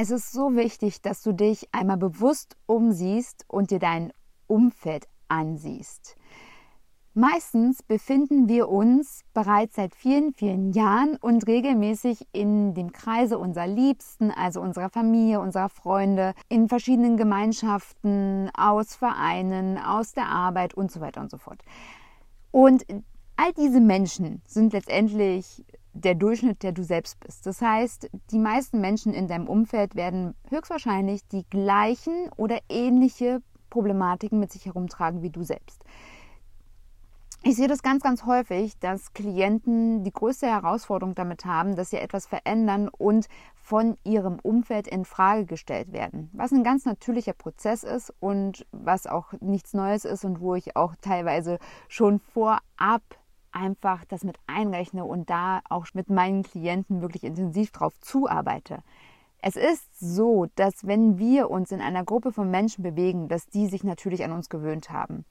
Es 0.00 0.12
ist 0.12 0.30
so 0.30 0.54
wichtig, 0.54 1.02
dass 1.02 1.24
du 1.24 1.32
dich 1.32 1.66
einmal 1.72 1.96
bewusst 1.96 2.56
umsiehst 2.66 3.44
und 3.48 3.72
dir 3.72 3.80
dein 3.80 4.12
Umfeld 4.46 5.08
ansiehst. 5.26 6.14
Meistens 7.14 7.82
befinden 7.82 8.46
wir 8.46 8.68
uns 8.68 9.22
bereits 9.34 9.74
seit 9.74 9.96
vielen, 9.96 10.34
vielen 10.34 10.70
Jahren 10.70 11.16
und 11.16 11.48
regelmäßig 11.48 12.28
in 12.30 12.74
dem 12.74 12.92
Kreise 12.92 13.38
unserer 13.38 13.66
Liebsten, 13.66 14.30
also 14.30 14.60
unserer 14.60 14.88
Familie, 14.88 15.40
unserer 15.40 15.68
Freunde, 15.68 16.34
in 16.48 16.68
verschiedenen 16.68 17.16
Gemeinschaften, 17.16 18.52
aus 18.56 18.94
Vereinen, 18.94 19.78
aus 19.78 20.12
der 20.12 20.28
Arbeit 20.28 20.74
und 20.74 20.92
so 20.92 21.00
weiter 21.00 21.20
und 21.20 21.32
so 21.32 21.38
fort. 21.38 21.60
Und 22.52 22.86
all 23.34 23.52
diese 23.54 23.80
Menschen 23.80 24.42
sind 24.46 24.74
letztendlich 24.74 25.64
der 26.00 26.14
Durchschnitt, 26.14 26.62
der 26.62 26.72
du 26.72 26.82
selbst 26.82 27.18
bist. 27.20 27.46
Das 27.46 27.60
heißt, 27.60 28.10
die 28.30 28.38
meisten 28.38 28.80
Menschen 28.80 29.12
in 29.12 29.28
deinem 29.28 29.48
Umfeld 29.48 29.94
werden 29.94 30.34
höchstwahrscheinlich 30.48 31.26
die 31.28 31.44
gleichen 31.50 32.30
oder 32.36 32.58
ähnliche 32.68 33.42
Problematiken 33.70 34.38
mit 34.38 34.52
sich 34.52 34.66
herumtragen 34.66 35.22
wie 35.22 35.30
du 35.30 35.42
selbst. 35.42 35.84
Ich 37.44 37.54
sehe 37.54 37.68
das 37.68 37.82
ganz, 37.82 38.02
ganz 38.02 38.26
häufig, 38.26 38.78
dass 38.80 39.12
Klienten 39.12 40.02
die 40.02 40.12
größte 40.12 40.48
Herausforderung 40.48 41.14
damit 41.14 41.44
haben, 41.44 41.76
dass 41.76 41.90
sie 41.90 41.96
etwas 41.96 42.26
verändern 42.26 42.88
und 42.88 43.28
von 43.54 43.96
ihrem 44.02 44.40
Umfeld 44.40 44.88
in 44.88 45.04
Frage 45.04 45.46
gestellt 45.46 45.92
werden. 45.92 46.30
Was 46.32 46.50
ein 46.50 46.64
ganz 46.64 46.84
natürlicher 46.84 47.34
Prozess 47.34 47.84
ist 47.84 48.12
und 48.18 48.66
was 48.72 49.06
auch 49.06 49.32
nichts 49.40 49.72
Neues 49.72 50.04
ist 50.04 50.24
und 50.24 50.40
wo 50.40 50.56
ich 50.56 50.74
auch 50.74 50.94
teilweise 51.00 51.58
schon 51.86 52.18
vorab 52.18 53.02
einfach 53.58 54.04
das 54.04 54.24
mit 54.24 54.38
einrechne 54.46 55.04
und 55.04 55.28
da 55.28 55.60
auch 55.68 55.86
mit 55.94 56.10
meinen 56.10 56.42
Klienten 56.42 57.00
wirklich 57.02 57.24
intensiv 57.24 57.72
drauf 57.72 57.98
zuarbeite. 58.00 58.82
Es 59.40 59.56
ist 59.56 59.98
so, 59.98 60.46
dass 60.54 60.86
wenn 60.86 61.18
wir 61.18 61.50
uns 61.50 61.70
in 61.70 61.80
einer 61.80 62.04
Gruppe 62.04 62.32
von 62.32 62.50
Menschen 62.50 62.82
bewegen, 62.82 63.28
dass 63.28 63.46
die 63.46 63.66
sich 63.66 63.84
natürlich 63.84 64.24
an 64.24 64.32
uns 64.32 64.48
gewöhnt 64.48 64.90
haben. 64.90 65.24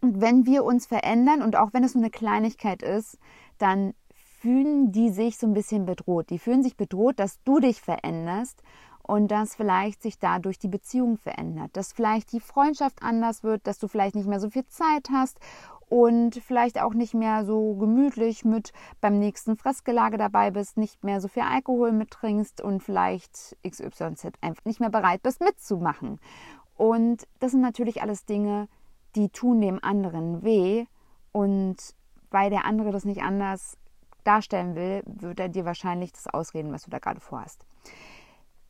Und 0.00 0.20
wenn 0.20 0.46
wir 0.46 0.64
uns 0.64 0.86
verändern 0.86 1.42
und 1.42 1.56
auch 1.56 1.72
wenn 1.72 1.84
es 1.84 1.94
nur 1.94 2.04
eine 2.04 2.10
Kleinigkeit 2.10 2.82
ist, 2.82 3.18
dann 3.58 3.94
fühlen 4.40 4.92
die 4.92 5.10
sich 5.10 5.36
so 5.36 5.46
ein 5.46 5.52
bisschen 5.52 5.84
bedroht. 5.84 6.30
Die 6.30 6.38
fühlen 6.38 6.62
sich 6.62 6.76
bedroht, 6.76 7.18
dass 7.18 7.42
du 7.42 7.60
dich 7.60 7.82
veränderst 7.82 8.62
und 9.02 9.30
dass 9.30 9.56
vielleicht 9.56 10.02
sich 10.02 10.18
dadurch 10.18 10.58
die 10.58 10.68
Beziehung 10.68 11.18
verändert, 11.18 11.70
dass 11.74 11.92
vielleicht 11.92 12.32
die 12.32 12.40
Freundschaft 12.40 13.02
anders 13.02 13.42
wird, 13.42 13.66
dass 13.66 13.78
du 13.78 13.88
vielleicht 13.88 14.14
nicht 14.14 14.28
mehr 14.28 14.40
so 14.40 14.48
viel 14.48 14.66
Zeit 14.68 15.08
hast 15.10 15.40
und 15.90 16.36
vielleicht 16.36 16.80
auch 16.80 16.94
nicht 16.94 17.14
mehr 17.14 17.44
so 17.44 17.74
gemütlich 17.74 18.44
mit 18.44 18.72
beim 19.00 19.18
nächsten 19.18 19.56
Fressgelage 19.56 20.18
dabei 20.18 20.52
bist, 20.52 20.76
nicht 20.76 21.02
mehr 21.02 21.20
so 21.20 21.26
viel 21.26 21.42
Alkohol 21.42 21.90
mittrinkst 21.90 22.60
und 22.60 22.80
vielleicht 22.80 23.56
XYZ 23.68 24.28
einfach 24.40 24.64
nicht 24.64 24.78
mehr 24.78 24.88
bereit 24.88 25.22
bist 25.24 25.40
mitzumachen. 25.40 26.20
Und 26.76 27.26
das 27.40 27.50
sind 27.50 27.60
natürlich 27.60 28.02
alles 28.02 28.24
Dinge, 28.24 28.68
die 29.16 29.30
tun 29.30 29.60
dem 29.60 29.82
anderen 29.82 30.44
weh 30.44 30.86
und 31.32 31.76
weil 32.30 32.50
der 32.50 32.64
andere 32.64 32.92
das 32.92 33.04
nicht 33.04 33.22
anders 33.22 33.76
darstellen 34.22 34.76
will, 34.76 35.02
wird 35.06 35.40
er 35.40 35.48
dir 35.48 35.64
wahrscheinlich 35.64 36.12
das 36.12 36.28
ausreden, 36.28 36.72
was 36.72 36.84
du 36.84 36.90
da 36.90 37.00
gerade 37.00 37.20
vorhast. 37.20 37.66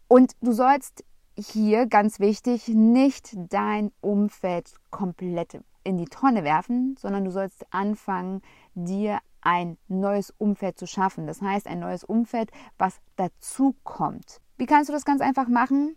Und 0.09 0.33
du 0.41 0.53
sollst 0.53 1.05
hier 1.37 1.85
ganz 1.87 2.19
wichtig 2.19 2.69
nicht 2.69 3.37
dein 3.37 3.93
Umfeld 4.01 4.73
komplett 4.91 5.61
in 5.85 5.99
die 5.99 6.07
Tonne 6.07 6.45
werfen, 6.45 6.97
sondern 6.99 7.25
du 7.25 7.31
sollst 7.31 7.67
anfangen, 7.73 8.43
dir 8.75 9.21
ein 9.41 9.79
neues 9.89 10.33
Umfeld 10.37 10.79
zu 10.79 10.87
schaffen. 10.87 11.27
Das 11.27 11.41
heißt, 11.41 11.67
ein 11.67 11.81
neues 11.81 12.05
Umfeld, 12.05 12.51
was 12.79 13.01
dazu 13.17 13.75
kommt. 13.85 14.41
Wie 14.57 14.67
kannst 14.67 14.89
du 14.89 14.93
das 14.93 15.05
ganz 15.05 15.23
einfach 15.23 15.49
machen? 15.49 15.97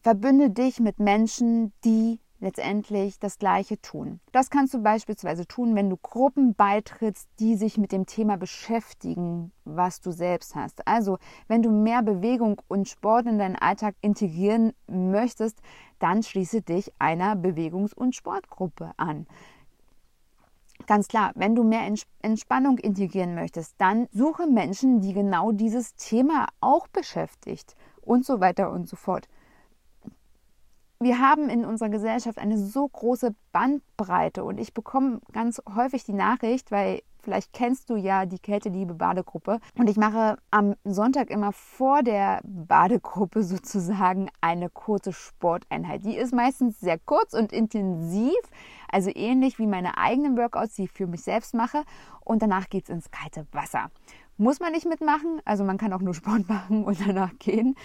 Verbünde 0.00 0.50
dich 0.50 0.80
mit 0.80 0.98
Menschen, 0.98 1.72
die 1.84 2.18
letztendlich 2.42 3.18
das 3.18 3.38
Gleiche 3.38 3.80
tun. 3.80 4.20
Das 4.32 4.50
kannst 4.50 4.74
du 4.74 4.82
beispielsweise 4.82 5.46
tun, 5.46 5.74
wenn 5.74 5.88
du 5.88 5.96
Gruppen 5.96 6.54
beitrittst, 6.54 7.28
die 7.38 7.54
sich 7.54 7.78
mit 7.78 7.92
dem 7.92 8.04
Thema 8.04 8.36
beschäftigen, 8.36 9.52
was 9.64 10.00
du 10.00 10.10
selbst 10.10 10.54
hast. 10.54 10.86
Also, 10.86 11.18
wenn 11.46 11.62
du 11.62 11.70
mehr 11.70 12.02
Bewegung 12.02 12.60
und 12.68 12.88
Sport 12.88 13.26
in 13.26 13.38
deinen 13.38 13.56
Alltag 13.56 13.94
integrieren 14.00 14.72
möchtest, 14.88 15.62
dann 16.00 16.22
schließe 16.22 16.62
dich 16.62 16.92
einer 16.98 17.36
Bewegungs- 17.36 17.94
und 17.94 18.16
Sportgruppe 18.16 18.90
an. 18.96 19.26
Ganz 20.88 21.06
klar, 21.06 21.30
wenn 21.36 21.54
du 21.54 21.62
mehr 21.62 21.86
Entspannung 22.22 22.78
integrieren 22.78 23.36
möchtest, 23.36 23.76
dann 23.78 24.08
suche 24.10 24.48
Menschen, 24.48 25.00
die 25.00 25.12
genau 25.12 25.52
dieses 25.52 25.94
Thema 25.94 26.48
auch 26.60 26.88
beschäftigt 26.88 27.76
und 28.00 28.26
so 28.26 28.40
weiter 28.40 28.72
und 28.72 28.88
so 28.88 28.96
fort 28.96 29.28
wir 31.02 31.18
haben 31.18 31.48
in 31.48 31.64
unserer 31.64 31.88
Gesellschaft 31.88 32.38
eine 32.38 32.58
so 32.58 32.86
große 32.86 33.34
Bandbreite 33.52 34.44
und 34.44 34.58
ich 34.58 34.74
bekomme 34.74 35.20
ganz 35.32 35.62
häufig 35.74 36.04
die 36.04 36.12
Nachricht, 36.12 36.70
weil 36.70 37.02
vielleicht 37.20 37.52
kennst 37.52 37.88
du 37.90 37.96
ja 37.96 38.26
die 38.26 38.38
Kälteliebe 38.38 38.94
Badegruppe 38.94 39.60
und 39.78 39.88
ich 39.88 39.96
mache 39.96 40.38
am 40.50 40.74
Sonntag 40.84 41.30
immer 41.30 41.52
vor 41.52 42.02
der 42.02 42.40
Badegruppe 42.44 43.42
sozusagen 43.44 44.28
eine 44.40 44.70
kurze 44.70 45.12
Sporteinheit. 45.12 46.04
Die 46.04 46.16
ist 46.16 46.34
meistens 46.34 46.80
sehr 46.80 46.98
kurz 46.98 47.32
und 47.32 47.52
intensiv, 47.52 48.34
also 48.90 49.10
ähnlich 49.14 49.58
wie 49.58 49.66
meine 49.66 49.98
eigenen 49.98 50.36
Workouts, 50.36 50.74
die 50.74 50.84
ich 50.84 50.92
für 50.92 51.06
mich 51.06 51.22
selbst 51.22 51.54
mache 51.54 51.84
und 52.20 52.42
danach 52.42 52.68
geht 52.68 52.84
es 52.84 52.90
ins 52.90 53.10
kalte 53.10 53.46
Wasser. 53.52 53.90
Muss 54.38 54.60
man 54.60 54.72
nicht 54.72 54.86
mitmachen, 54.86 55.40
also 55.44 55.62
man 55.62 55.78
kann 55.78 55.92
auch 55.92 56.00
nur 56.00 56.14
Sport 56.14 56.48
machen 56.48 56.84
und 56.84 56.98
danach 57.06 57.38
gehen 57.38 57.76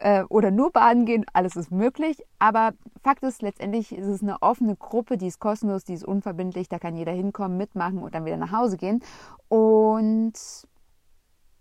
äh, 0.00 0.24
oder 0.24 0.50
nur 0.50 0.70
baden 0.70 1.04
gehen, 1.04 1.24
alles 1.32 1.56
ist 1.56 1.70
möglich. 1.70 2.22
Aber 2.38 2.72
Fakt 3.02 3.22
ist, 3.22 3.42
letztendlich 3.42 3.92
ist 3.92 4.06
es 4.06 4.22
eine 4.22 4.42
offene 4.42 4.76
Gruppe, 4.76 5.16
die 5.16 5.26
ist 5.26 5.40
kostenlos, 5.40 5.84
die 5.84 5.94
ist 5.94 6.04
unverbindlich, 6.04 6.68
da 6.68 6.78
kann 6.78 6.96
jeder 6.96 7.12
hinkommen, 7.12 7.56
mitmachen 7.56 7.98
und 7.98 8.14
dann 8.14 8.24
wieder 8.24 8.36
nach 8.36 8.52
Hause 8.52 8.76
gehen. 8.76 9.02
Und 9.48 10.34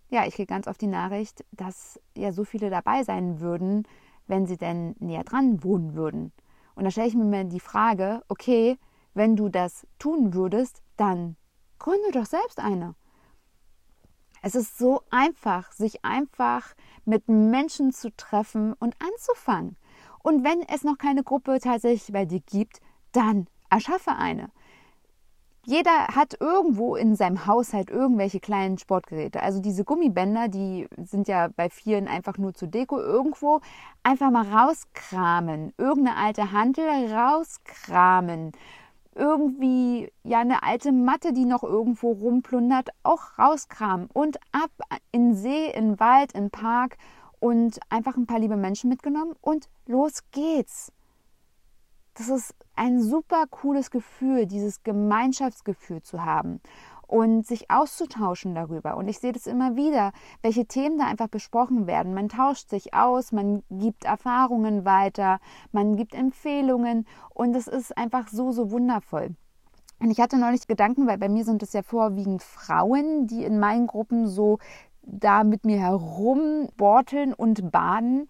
ja, 0.10 0.25
ich 0.25 0.36
kriege 0.36 0.48
ganz 0.48 0.67
oft 0.67 0.82
die 0.82 0.88
Nachricht, 0.88 1.44
dass 1.51 2.00
ja 2.15 2.32
so 2.32 2.44
viele 2.44 2.70
dabei 2.70 3.03
sein 3.03 3.39
würden, 3.39 3.84
wenn 4.27 4.46
sie 4.46 4.58
denn 4.58 4.96
näher 5.00 5.24
dran 5.24 5.63
wohnen 5.63 5.96
würden. 5.96 6.32
Und 6.75 6.84
da 6.84 6.91
stelle 6.91 7.08
ich 7.08 7.15
mir 7.15 7.44
die 7.46 7.60
Frage, 7.60 8.22
okay, 8.27 8.77
wenn 9.13 9.36
du 9.36 9.50
das 9.50 9.88
tun 10.00 10.34
würdest, 10.34 10.84
dann 10.96 11.36
gründe 11.79 12.12
doch 12.12 12.25
selbst 12.25 12.60
eine. 12.60 12.96
Es 14.41 14.56
ist 14.56 14.77
so 14.77 15.01
einfach, 15.10 15.72
sich 15.72 16.03
einfach 16.06 16.75
mit 17.06 17.27
Menschen 17.27 17.91
zu 17.91 18.15
treffen 18.15 18.74
und 18.74 18.96
anzufangen. 19.01 19.77
Und 20.24 20.44
wenn 20.44 20.62
es 20.62 20.84
noch 20.84 20.98
keine 20.98 21.24
Gruppe 21.24 21.60
tatsächlich 21.60 22.12
bei 22.12 22.25
dir 22.25 22.41
gibt, 22.41 22.82
dann 23.12 23.48
erschaffe 23.70 24.12
eine. 24.12 24.50
Jeder 25.65 26.08
hat 26.15 26.39
irgendwo 26.39 26.96
in 26.96 27.17
seinem 27.17 27.46
Haushalt 27.46 27.89
irgendwelche 27.89 28.39
kleinen 28.39 28.77
Sportgeräte. 28.77 29.41
Also 29.41 29.62
diese 29.62 29.84
Gummibänder, 29.84 30.48
die 30.48 30.88
sind 30.96 31.27
ja 31.27 31.50
bei 31.50 31.70
vielen 31.70 32.08
einfach 32.08 32.38
nur 32.38 32.53
zur 32.53 32.70
Deko 32.70 32.98
irgendwo. 33.01 33.60
Einfach 34.01 34.32
mal 34.32 34.48
rauskramen. 34.48 35.74
Irgendeine 35.77 36.15
alte 36.15 36.53
Hantel 36.53 37.13
rauskramen 37.13 38.53
irgendwie 39.18 40.12
ja 40.24 40.40
eine 40.40 40.64
alte 40.64 40.92
Matte, 40.92 41.34
die 41.34 41.46
noch 41.46 41.64
irgendwo 41.64 42.12
rumplundert, 42.12 42.90
auch 43.04 43.38
rauskramen 43.38 44.08
und 44.14 44.38
ab 44.52 44.72
in 45.12 45.36
See, 45.36 45.70
in 45.72 46.00
Wald, 46.00 46.34
in 46.34 46.50
Park 46.50 46.98
und 47.40 47.80
einfach 47.90 48.16
ein 48.16 48.28
paar 48.28 48.40
liebe 48.40 48.56
Menschen 48.56 48.90
mitgenommen 48.90 49.34
und 49.42 49.70
los 49.86 50.24
geht's. 50.32 50.92
Das 52.14 52.30
ist 52.30 52.56
ein 52.76 53.02
super 53.02 53.46
cooles 53.50 53.92
Gefühl, 53.92 54.48
dieses 54.48 54.82
Gemeinschaftsgefühl 54.84 56.02
zu 56.02 56.26
haben 56.26 56.62
und 57.08 57.48
sich 57.48 57.72
auszutauschen 57.72 58.54
darüber. 58.54 58.98
Und 58.98 59.08
ich 59.08 59.20
sehe 59.20 59.32
das 59.32 59.48
immer 59.48 59.76
wieder, 59.76 60.12
welche 60.42 60.66
Themen 60.66 60.98
da 60.98 61.06
einfach 61.06 61.30
besprochen 61.30 61.88
werden. 61.88 62.14
Man 62.14 62.30
tauscht 62.30 62.70
sich 62.70 62.94
aus, 62.94 63.32
man 63.32 63.64
gibt 63.70 64.06
Erfahrungen 64.06 64.86
weiter, 64.86 65.40
man 65.72 65.96
gibt 65.96 66.14
Empfehlungen 66.14 67.08
und 67.34 67.56
es 67.56 67.68
ist 67.68 67.98
einfach 67.98 68.28
so, 68.28 68.52
so 68.52 68.72
wundervoll. 68.72 69.36
Und 70.00 70.12
ich 70.12 70.20
hatte 70.20 70.38
neulich 70.38 70.68
Gedanken, 70.68 71.08
weil 71.08 71.18
bei 71.18 71.30
mir 71.30 71.44
sind 71.44 71.64
es 71.64 71.74
ja 71.74 71.82
vorwiegend 71.82 72.44
Frauen, 72.44 73.26
die 73.26 73.44
in 73.44 73.60
meinen 73.60 73.88
Gruppen 73.88 74.28
so 74.28 74.60
da 75.02 75.44
mit 75.44 75.66
mir 75.66 75.80
herumborteln 75.80 77.34
und 77.34 77.72
baden, 77.72 78.30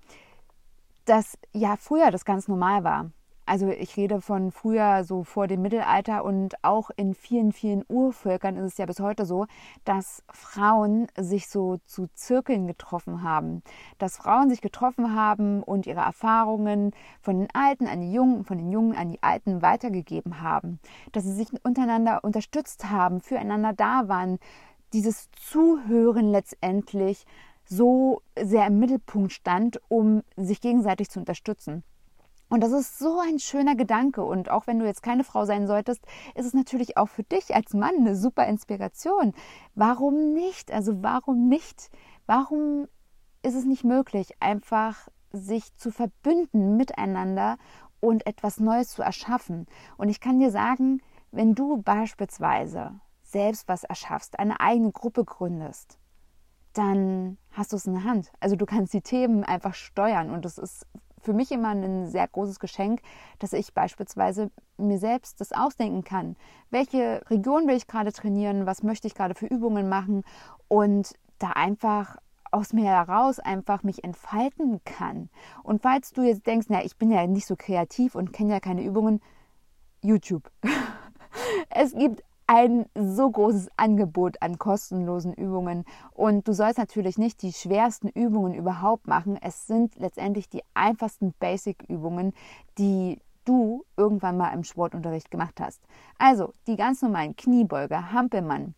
dass 1.05 1.37
ja 1.51 1.75
früher 1.75 2.11
das 2.11 2.23
ganz 2.25 2.47
normal 2.47 2.83
war. 2.83 3.11
Also 3.47 3.69
ich 3.69 3.95
rede 3.95 4.19
von 4.19 4.51
früher, 4.51 5.05
so 5.05 5.23
vor 5.23 5.47
dem 5.47 5.61
Mittelalter 5.61 6.25
und 6.25 6.61
auch 6.65 6.89
in 6.97 7.13
vielen, 7.13 7.53
vielen 7.53 7.85
Urvölkern 7.87 8.57
ist 8.57 8.73
es 8.73 8.77
ja 8.77 8.85
bis 8.85 8.99
heute 8.99 9.25
so, 9.25 9.47
dass 9.85 10.21
Frauen 10.29 11.07
sich 11.17 11.47
so 11.47 11.77
zu 11.85 12.07
Zirkeln 12.13 12.67
getroffen 12.67 13.23
haben. 13.23 13.63
Dass 13.99 14.17
Frauen 14.17 14.49
sich 14.49 14.59
getroffen 14.59 15.15
haben 15.15 15.63
und 15.63 15.87
ihre 15.87 16.01
Erfahrungen 16.01 16.91
von 17.21 17.39
den 17.39 17.47
Alten 17.53 17.87
an 17.87 18.01
die 18.01 18.11
Jungen, 18.11 18.43
von 18.43 18.57
den 18.57 18.69
Jungen 18.69 18.97
an 18.97 19.13
die 19.13 19.23
Alten 19.23 19.61
weitergegeben 19.61 20.41
haben. 20.41 20.81
Dass 21.13 21.23
sie 21.23 21.31
sich 21.31 21.47
untereinander 21.63 22.25
unterstützt 22.25 22.89
haben, 22.89 23.21
füreinander 23.21 23.71
da 23.71 24.09
waren. 24.09 24.39
Dieses 24.91 25.31
Zuhören 25.31 26.31
letztendlich 26.31 27.25
so 27.63 28.21
sehr 28.37 28.67
im 28.67 28.79
Mittelpunkt 28.79 29.31
stand, 29.31 29.79
um 29.87 30.23
sich 30.35 30.59
gegenseitig 30.59 31.09
zu 31.09 31.19
unterstützen. 31.19 31.85
Und 32.49 32.61
das 32.61 32.71
ist 32.71 32.97
so 32.97 33.19
ein 33.19 33.39
schöner 33.39 33.75
Gedanke. 33.75 34.23
Und 34.23 34.49
auch 34.49 34.67
wenn 34.67 34.79
du 34.79 34.85
jetzt 34.85 35.03
keine 35.03 35.23
Frau 35.23 35.45
sein 35.45 35.67
solltest, 35.67 36.05
ist 36.35 36.45
es 36.45 36.53
natürlich 36.53 36.97
auch 36.97 37.09
für 37.09 37.23
dich 37.23 37.53
als 37.53 37.73
Mann 37.73 37.95
eine 37.99 38.15
super 38.15 38.47
Inspiration. 38.47 39.33
Warum 39.75 40.33
nicht? 40.33 40.71
Also 40.71 41.03
warum 41.03 41.49
nicht? 41.49 41.89
Warum 42.25 42.87
ist 43.43 43.55
es 43.55 43.65
nicht 43.65 43.83
möglich, 43.83 44.33
einfach 44.39 45.09
sich 45.31 45.75
zu 45.75 45.91
verbünden 45.91 46.77
miteinander 46.77 47.57
und 47.99 48.25
etwas 48.25 48.59
Neues 48.59 48.89
zu 48.89 49.01
erschaffen? 49.01 49.67
Und 49.97 50.09
ich 50.09 50.21
kann 50.21 50.39
dir 50.39 50.51
sagen, 50.51 51.01
wenn 51.31 51.53
du 51.53 51.81
beispielsweise 51.81 52.99
selbst 53.23 53.67
was 53.67 53.83
erschaffst, 53.83 54.39
eine 54.39 54.61
eigene 54.61 54.91
Gruppe 54.91 55.25
gründest, 55.25 55.99
dann 56.71 57.37
hast 57.51 57.73
du 57.73 57.75
es 57.75 57.87
in 57.87 57.93
der 57.93 58.03
Hand. 58.03 58.31
Also 58.39 58.55
du 58.55 58.65
kannst 58.65 58.93
die 58.93 59.01
Themen 59.01 59.43
einfach 59.43 59.73
steuern 59.73 60.29
und 60.29 60.45
es 60.45 60.57
ist 60.57 60.85
für 61.27 61.33
mich 61.33 61.51
immer 61.51 61.71
ein 61.71 62.07
sehr 62.07 62.25
großes 62.25 62.57
Geschenk, 62.57 63.01
dass 63.39 63.51
ich 63.51 63.73
beispielsweise 63.73 64.49
mir 64.77 64.97
selbst 64.97 65.41
das 65.41 65.51
ausdenken 65.51 66.05
kann. 66.05 66.37
Welche 66.69 67.21
Region 67.29 67.67
will 67.67 67.75
ich 67.75 67.85
gerade 67.85 68.13
trainieren? 68.13 68.65
Was 68.65 68.81
möchte 68.81 69.07
ich 69.07 69.13
gerade 69.13 69.35
für 69.35 69.45
Übungen 69.45 69.89
machen? 69.89 70.23
Und 70.69 71.15
da 71.37 71.49
einfach 71.49 72.15
aus 72.49 72.71
mir 72.71 72.85
heraus 72.85 73.39
einfach 73.39 73.83
mich 73.83 74.05
entfalten 74.05 74.79
kann. 74.85 75.29
Und 75.63 75.81
falls 75.81 76.13
du 76.13 76.21
jetzt 76.21 76.47
denkst, 76.47 76.67
na, 76.69 76.85
ich 76.85 76.95
bin 76.95 77.11
ja 77.11 77.27
nicht 77.27 77.45
so 77.45 77.57
kreativ 77.57 78.15
und 78.15 78.31
kenne 78.31 78.53
ja 78.53 78.59
keine 78.61 78.85
Übungen, 78.85 79.19
YouTube. 80.01 80.49
es 81.69 81.93
gibt 81.93 82.23
ein 82.47 82.85
so 82.95 83.29
großes 83.29 83.69
Angebot 83.75 84.41
an 84.41 84.57
kostenlosen 84.57 85.33
Übungen. 85.33 85.83
Und 86.13 86.47
du 86.47 86.53
sollst 86.53 86.77
natürlich 86.77 87.17
nicht 87.17 87.41
die 87.41 87.51
schwersten 87.51 88.07
Übungen 88.07 88.53
überhaupt 88.53 89.07
machen. 89.07 89.37
Es 89.41 89.67
sind 89.67 89.95
letztendlich 89.97 90.49
die 90.49 90.63
einfachsten 90.73 91.33
Basic-Übungen, 91.33 92.33
die 92.77 93.21
du 93.43 93.85
irgendwann 93.97 94.37
mal 94.37 94.53
im 94.53 94.63
Sportunterricht 94.63 95.29
gemacht 95.29 95.59
hast. 95.59 95.81
Also 96.17 96.53
die 96.67 96.77
ganz 96.77 97.01
normalen 97.01 97.35
Kniebeuger, 97.35 98.11
Hampelmann. 98.11 98.75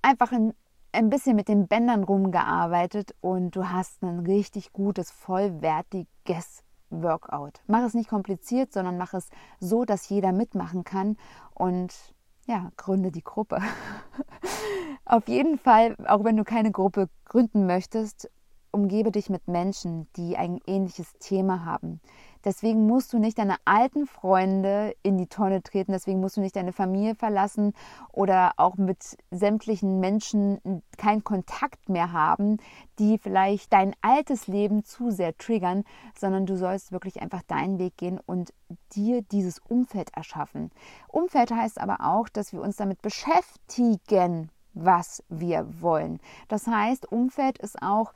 Einfach 0.00 0.32
ein, 0.32 0.54
ein 0.92 1.10
bisschen 1.10 1.36
mit 1.36 1.48
den 1.48 1.66
Bändern 1.66 2.04
rumgearbeitet 2.04 3.14
und 3.20 3.56
du 3.56 3.68
hast 3.70 4.02
ein 4.02 4.20
richtig 4.20 4.72
gutes, 4.72 5.10
vollwertiges 5.10 6.62
Workout. 6.90 7.60
Mach 7.66 7.82
es 7.82 7.94
nicht 7.94 8.08
kompliziert, 8.08 8.72
sondern 8.72 8.96
mach 8.96 9.12
es 9.12 9.28
so, 9.60 9.84
dass 9.84 10.08
jeder 10.08 10.32
mitmachen 10.32 10.84
kann 10.84 11.16
und 11.54 12.14
ja, 12.48 12.70
gründe 12.76 13.12
die 13.12 13.22
Gruppe. 13.22 13.60
Auf 15.04 15.28
jeden 15.28 15.58
Fall, 15.58 15.96
auch 16.06 16.24
wenn 16.24 16.36
du 16.36 16.44
keine 16.44 16.72
Gruppe 16.72 17.08
gründen 17.24 17.66
möchtest, 17.66 18.30
umgebe 18.72 19.12
dich 19.12 19.30
mit 19.30 19.46
Menschen, 19.48 20.08
die 20.16 20.36
ein 20.36 20.58
ähnliches 20.66 21.12
Thema 21.20 21.64
haben. 21.64 22.00
Deswegen 22.44 22.86
musst 22.86 23.12
du 23.12 23.18
nicht 23.18 23.38
deine 23.38 23.56
alten 23.64 24.06
Freunde 24.06 24.94
in 25.02 25.18
die 25.18 25.26
Tonne 25.26 25.62
treten, 25.62 25.92
deswegen 25.92 26.20
musst 26.20 26.36
du 26.36 26.40
nicht 26.40 26.56
deine 26.56 26.72
Familie 26.72 27.14
verlassen 27.14 27.74
oder 28.12 28.52
auch 28.56 28.76
mit 28.76 29.16
sämtlichen 29.30 30.00
Menschen 30.00 30.82
keinen 30.96 31.24
Kontakt 31.24 31.88
mehr 31.88 32.12
haben, 32.12 32.58
die 32.98 33.18
vielleicht 33.18 33.72
dein 33.72 33.94
altes 34.00 34.46
Leben 34.46 34.84
zu 34.84 35.10
sehr 35.10 35.36
triggern, 35.36 35.84
sondern 36.16 36.46
du 36.46 36.56
sollst 36.56 36.92
wirklich 36.92 37.20
einfach 37.20 37.42
deinen 37.42 37.78
Weg 37.78 37.96
gehen 37.96 38.20
und 38.24 38.52
dir 38.92 39.22
dieses 39.22 39.58
Umfeld 39.58 40.10
erschaffen. 40.14 40.70
Umfeld 41.08 41.50
heißt 41.50 41.80
aber 41.80 41.98
auch, 42.00 42.28
dass 42.28 42.52
wir 42.52 42.60
uns 42.60 42.76
damit 42.76 43.02
beschäftigen, 43.02 44.50
was 44.74 45.22
wir 45.28 45.66
wollen. 45.80 46.20
Das 46.48 46.66
heißt, 46.66 47.10
Umfeld 47.10 47.58
ist 47.58 47.82
auch 47.82 48.12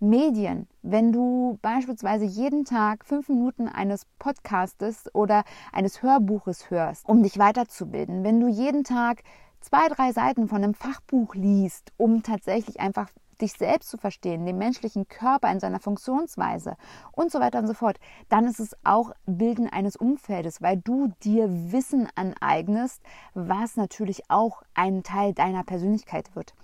Medien. 0.00 0.66
Wenn 0.82 1.12
du 1.12 1.58
beispielsweise 1.60 2.24
jeden 2.24 2.64
Tag 2.64 3.04
fünf 3.04 3.28
Minuten 3.28 3.68
eines 3.68 4.06
Podcastes 4.18 5.14
oder 5.14 5.44
eines 5.72 6.02
Hörbuches 6.02 6.70
hörst, 6.70 7.06
um 7.06 7.22
dich 7.22 7.38
weiterzubilden, 7.38 8.24
wenn 8.24 8.40
du 8.40 8.48
jeden 8.48 8.82
Tag 8.82 9.22
zwei, 9.60 9.88
drei 9.88 10.12
Seiten 10.12 10.48
von 10.48 10.64
einem 10.64 10.74
Fachbuch 10.74 11.34
liest, 11.34 11.92
um 11.98 12.22
tatsächlich 12.22 12.80
einfach 12.80 13.10
dich 13.40 13.52
selbst 13.52 13.90
zu 13.90 13.98
verstehen, 13.98 14.46
den 14.46 14.58
menschlichen 14.58 15.08
Körper 15.08 15.50
in 15.50 15.60
seiner 15.60 15.80
Funktionsweise 15.80 16.76
und 17.12 17.30
so 17.30 17.40
weiter 17.40 17.58
und 17.58 17.66
so 17.66 17.74
fort, 17.74 17.98
dann 18.28 18.46
ist 18.46 18.60
es 18.60 18.76
auch 18.84 19.12
Bilden 19.26 19.68
eines 19.68 19.96
Umfeldes, 19.96 20.62
weil 20.62 20.78
du 20.78 21.12
dir 21.22 21.72
Wissen 21.72 22.08
aneignest, 22.14 23.02
was 23.34 23.76
natürlich 23.76 24.30
auch 24.30 24.62
ein 24.74 25.02
Teil 25.02 25.34
deiner 25.34 25.64
Persönlichkeit 25.64 26.34
wird. 26.34 26.54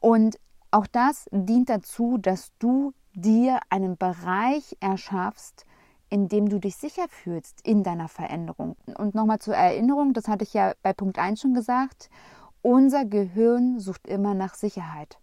Und 0.00 0.38
auch 0.70 0.86
das 0.86 1.28
dient 1.32 1.68
dazu, 1.68 2.18
dass 2.18 2.52
du 2.58 2.92
dir 3.14 3.60
einen 3.70 3.96
Bereich 3.96 4.76
erschaffst, 4.80 5.66
in 6.10 6.28
dem 6.28 6.48
du 6.48 6.58
dich 6.58 6.76
sicher 6.76 7.06
fühlst 7.08 7.60
in 7.66 7.82
deiner 7.82 8.08
Veränderung. 8.08 8.76
Und 8.96 9.14
nochmal 9.14 9.38
zur 9.38 9.54
Erinnerung, 9.54 10.12
das 10.12 10.28
hatte 10.28 10.44
ich 10.44 10.54
ja 10.54 10.72
bei 10.82 10.92
Punkt 10.92 11.18
1 11.18 11.40
schon 11.40 11.54
gesagt, 11.54 12.08
unser 12.62 13.04
Gehirn 13.04 13.78
sucht 13.78 14.06
immer 14.06 14.34
nach 14.34 14.54
Sicherheit. 14.54 15.18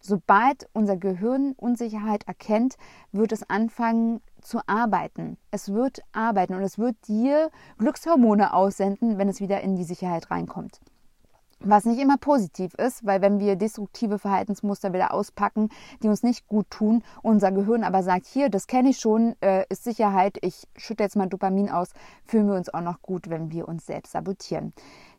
Sobald 0.00 0.68
unser 0.74 0.98
Gehirn 0.98 1.54
Unsicherheit 1.56 2.24
erkennt, 2.28 2.76
wird 3.12 3.32
es 3.32 3.48
anfangen 3.48 4.20
zu 4.42 4.60
arbeiten. 4.66 5.38
Es 5.50 5.72
wird 5.72 6.02
arbeiten 6.12 6.54
und 6.54 6.62
es 6.62 6.78
wird 6.78 6.96
dir 7.08 7.50
Glückshormone 7.78 8.52
aussenden, 8.52 9.16
wenn 9.16 9.30
es 9.30 9.40
wieder 9.40 9.62
in 9.62 9.76
die 9.76 9.84
Sicherheit 9.84 10.30
reinkommt. 10.30 10.80
Was 11.66 11.86
nicht 11.86 11.98
immer 11.98 12.18
positiv 12.18 12.74
ist, 12.74 13.06
weil 13.06 13.22
wenn 13.22 13.40
wir 13.40 13.56
destruktive 13.56 14.18
Verhaltensmuster 14.18 14.92
wieder 14.92 15.14
auspacken, 15.14 15.70
die 16.02 16.08
uns 16.08 16.22
nicht 16.22 16.46
gut 16.46 16.68
tun, 16.68 17.02
unser 17.22 17.52
Gehirn 17.52 17.84
aber 17.84 18.02
sagt, 18.02 18.26
hier, 18.26 18.50
das 18.50 18.66
kenne 18.66 18.90
ich 18.90 18.98
schon, 18.98 19.34
äh, 19.40 19.64
ist 19.70 19.82
Sicherheit, 19.82 20.36
ich 20.42 20.68
schütte 20.76 21.04
jetzt 21.04 21.16
mal 21.16 21.26
Dopamin 21.26 21.70
aus, 21.70 21.94
fühlen 22.26 22.48
wir 22.48 22.54
uns 22.54 22.68
auch 22.68 22.82
noch 22.82 23.00
gut, 23.00 23.30
wenn 23.30 23.50
wir 23.50 23.66
uns 23.66 23.86
selbst 23.86 24.12
sabotieren. 24.12 24.74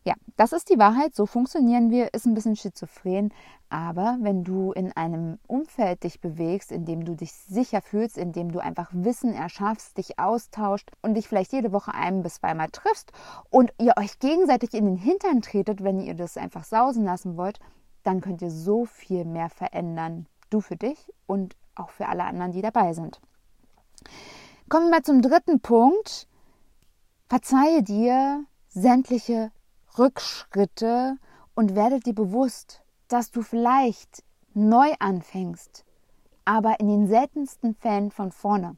Ja, 0.08 0.14
das 0.38 0.54
ist 0.54 0.70
die 0.70 0.78
Wahrheit, 0.78 1.16
so 1.16 1.26
funktionieren 1.26 1.90
wir, 1.90 2.14
ist 2.14 2.28
ein 2.28 2.36
bisschen 2.36 2.56
schizophren, 2.56 3.34
aber 3.70 4.18
wenn 4.22 4.44
du 4.44 4.72
in 4.72 4.92
einem 4.92 5.40
Umfeld 5.48 6.04
dich 6.04 6.22
bewegst, 6.22 6.72
in 6.72 6.86
dem 6.86 7.06
du 7.06 7.16
dich 7.16 7.34
sicher 7.34 7.82
fühlst, 7.82 8.16
in 8.16 8.32
dem 8.32 8.52
du 8.52 8.60
einfach 8.60 8.92
Wissen 8.94 9.34
erschaffst, 9.34 9.98
dich 9.98 10.20
austauscht 10.20 10.92
und 11.02 11.16
dich 11.16 11.28
vielleicht 11.28 11.54
jede 11.54 11.72
Woche 11.72 11.96
ein 11.96 12.22
bis 12.22 12.36
zweimal 12.36 12.70
triffst 12.70 13.14
und 13.50 13.74
ihr 13.80 13.94
euch 13.98 14.20
gegenseitig 14.20 14.76
in 14.76 14.86
den 14.86 14.98
Hintern 14.98 15.42
tretet, 15.42 15.84
wenn 15.84 16.00
ihr 16.00 16.14
das 16.14 16.38
einfach 16.38 16.66
sausen 16.66 17.04
lassen 17.04 17.36
wollt, 17.36 17.60
dann 18.04 18.22
könnt 18.22 18.44
ihr 18.44 18.52
so 18.52 18.86
viel 18.86 19.26
mehr 19.26 19.50
verändern. 19.50 20.28
Du 20.52 20.62
für 20.62 20.76
dich 20.76 21.12
und 21.26 21.56
auch 21.74 21.90
für 21.90 22.08
alle 22.08 22.26
anderen, 22.26 22.52
die 22.52 22.62
dabei 22.62 22.94
sind. 22.94 23.20
Kommen 24.70 24.86
wir 24.86 24.98
mal 24.98 25.04
zum 25.04 25.24
dritten 25.24 25.62
Punkt. 25.62 26.28
Verzeihe 27.28 27.82
dir 27.82 28.46
sämtliche 28.70 29.52
Rückschritte 29.98 31.18
und 31.54 31.76
werde 31.76 32.00
dir 32.00 32.14
bewusst, 32.14 32.82
dass 33.08 33.32
du 33.32 33.42
vielleicht 33.42 34.24
neu 34.54 34.94
anfängst, 35.00 35.86
aber 36.44 36.80
in 36.80 36.88
den 36.88 37.08
seltensten 37.08 37.76
Fällen 37.76 38.12
von 38.12 38.32
vorne. 38.32 38.78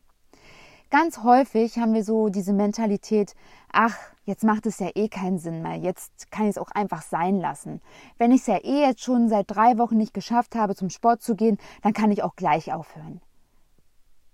Ganz 0.89 1.23
häufig 1.23 1.77
haben 1.79 1.93
wir 1.93 2.03
so 2.03 2.29
diese 2.29 2.53
Mentalität, 2.53 3.35
ach, 3.71 3.97
jetzt 4.23 4.43
macht 4.43 4.65
es 4.65 4.79
ja 4.79 4.89
eh 4.95 5.09
keinen 5.09 5.37
Sinn 5.37 5.61
mehr, 5.61 5.75
jetzt 5.75 6.31
kann 6.31 6.45
ich 6.45 6.51
es 6.51 6.57
auch 6.57 6.71
einfach 6.71 7.01
sein 7.01 7.39
lassen. 7.39 7.81
Wenn 8.17 8.31
ich 8.31 8.41
es 8.41 8.47
ja 8.47 8.57
eh 8.57 8.81
jetzt 8.81 9.01
schon 9.01 9.27
seit 9.27 9.51
drei 9.51 9.77
Wochen 9.77 9.97
nicht 9.97 10.13
geschafft 10.13 10.55
habe, 10.55 10.75
zum 10.75 10.89
Sport 10.89 11.21
zu 11.21 11.35
gehen, 11.35 11.57
dann 11.81 11.93
kann 11.93 12.11
ich 12.11 12.23
auch 12.23 12.35
gleich 12.37 12.71
aufhören. 12.71 13.21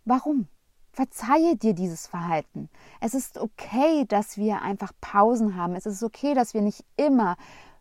Warum? 0.06 0.48
Verzeihe 0.94 1.56
dir 1.56 1.74
dieses 1.74 2.06
Verhalten. 2.06 2.70
Es 3.02 3.16
ist 3.16 3.40
okay, 3.40 4.06
dass 4.08 4.38
wir 4.38 4.62
einfach 4.62 4.92
Pausen 5.02 5.56
haben. 5.56 5.76
Es 5.76 5.88
ist 5.88 6.04
okay, 6.04 6.36
dass 6.36 6.54
wir 6.54 6.62
nicht 6.62 6.86
immer 6.98 7.36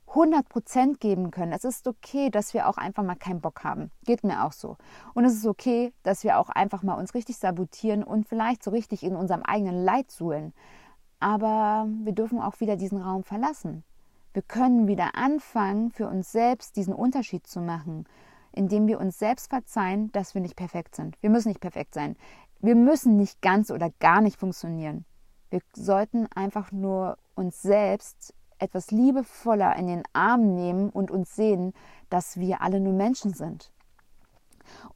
100 0.08 0.48
Prozent 0.48 0.98
geben 0.98 1.30
können. 1.30 1.52
Es 1.52 1.64
ist 1.64 1.86
okay, 1.86 2.30
dass 2.30 2.54
wir 2.54 2.68
auch 2.68 2.78
einfach 2.78 3.02
mal 3.02 3.14
keinen 3.14 3.42
Bock 3.42 3.64
haben. 3.64 3.90
Geht 4.06 4.24
mir 4.24 4.44
auch 4.44 4.52
so. 4.52 4.78
Und 5.12 5.26
es 5.26 5.34
ist 5.34 5.46
okay, 5.46 5.92
dass 6.02 6.24
wir 6.24 6.38
auch 6.38 6.48
einfach 6.48 6.82
mal 6.82 6.94
uns 6.94 7.14
richtig 7.14 7.36
sabotieren 7.36 8.02
und 8.02 8.26
vielleicht 8.26 8.62
so 8.62 8.70
richtig 8.70 9.02
in 9.02 9.14
unserem 9.14 9.42
eigenen 9.42 9.84
Leid 9.84 10.10
suhlen. 10.10 10.54
Aber 11.20 11.86
wir 12.04 12.12
dürfen 12.12 12.40
auch 12.40 12.60
wieder 12.60 12.76
diesen 12.76 13.00
Raum 13.00 13.24
verlassen. 13.24 13.84
Wir 14.32 14.42
können 14.42 14.88
wieder 14.88 15.14
anfangen, 15.16 15.90
für 15.90 16.08
uns 16.08 16.32
selbst 16.32 16.76
diesen 16.76 16.94
Unterschied 16.94 17.46
zu 17.46 17.60
machen, 17.60 18.06
indem 18.52 18.86
wir 18.86 18.98
uns 18.98 19.18
selbst 19.18 19.50
verzeihen, 19.50 20.10
dass 20.12 20.34
wir 20.34 20.40
nicht 20.40 20.56
perfekt 20.56 20.96
sind. 20.96 21.20
Wir 21.20 21.28
müssen 21.28 21.48
nicht 21.48 21.60
perfekt 21.60 21.92
sein. 21.92 22.16
Wir 22.62 22.76
müssen 22.76 23.16
nicht 23.16 23.42
ganz 23.42 23.72
oder 23.72 23.90
gar 23.98 24.20
nicht 24.20 24.38
funktionieren. 24.38 25.04
Wir 25.50 25.60
sollten 25.74 26.28
einfach 26.32 26.70
nur 26.70 27.18
uns 27.34 27.60
selbst 27.60 28.34
etwas 28.58 28.92
liebevoller 28.92 29.74
in 29.74 29.88
den 29.88 30.04
Arm 30.12 30.54
nehmen 30.54 30.88
und 30.88 31.10
uns 31.10 31.34
sehen, 31.34 31.72
dass 32.08 32.38
wir 32.38 32.62
alle 32.62 32.78
nur 32.78 32.92
Menschen 32.92 33.34
sind. 33.34 33.72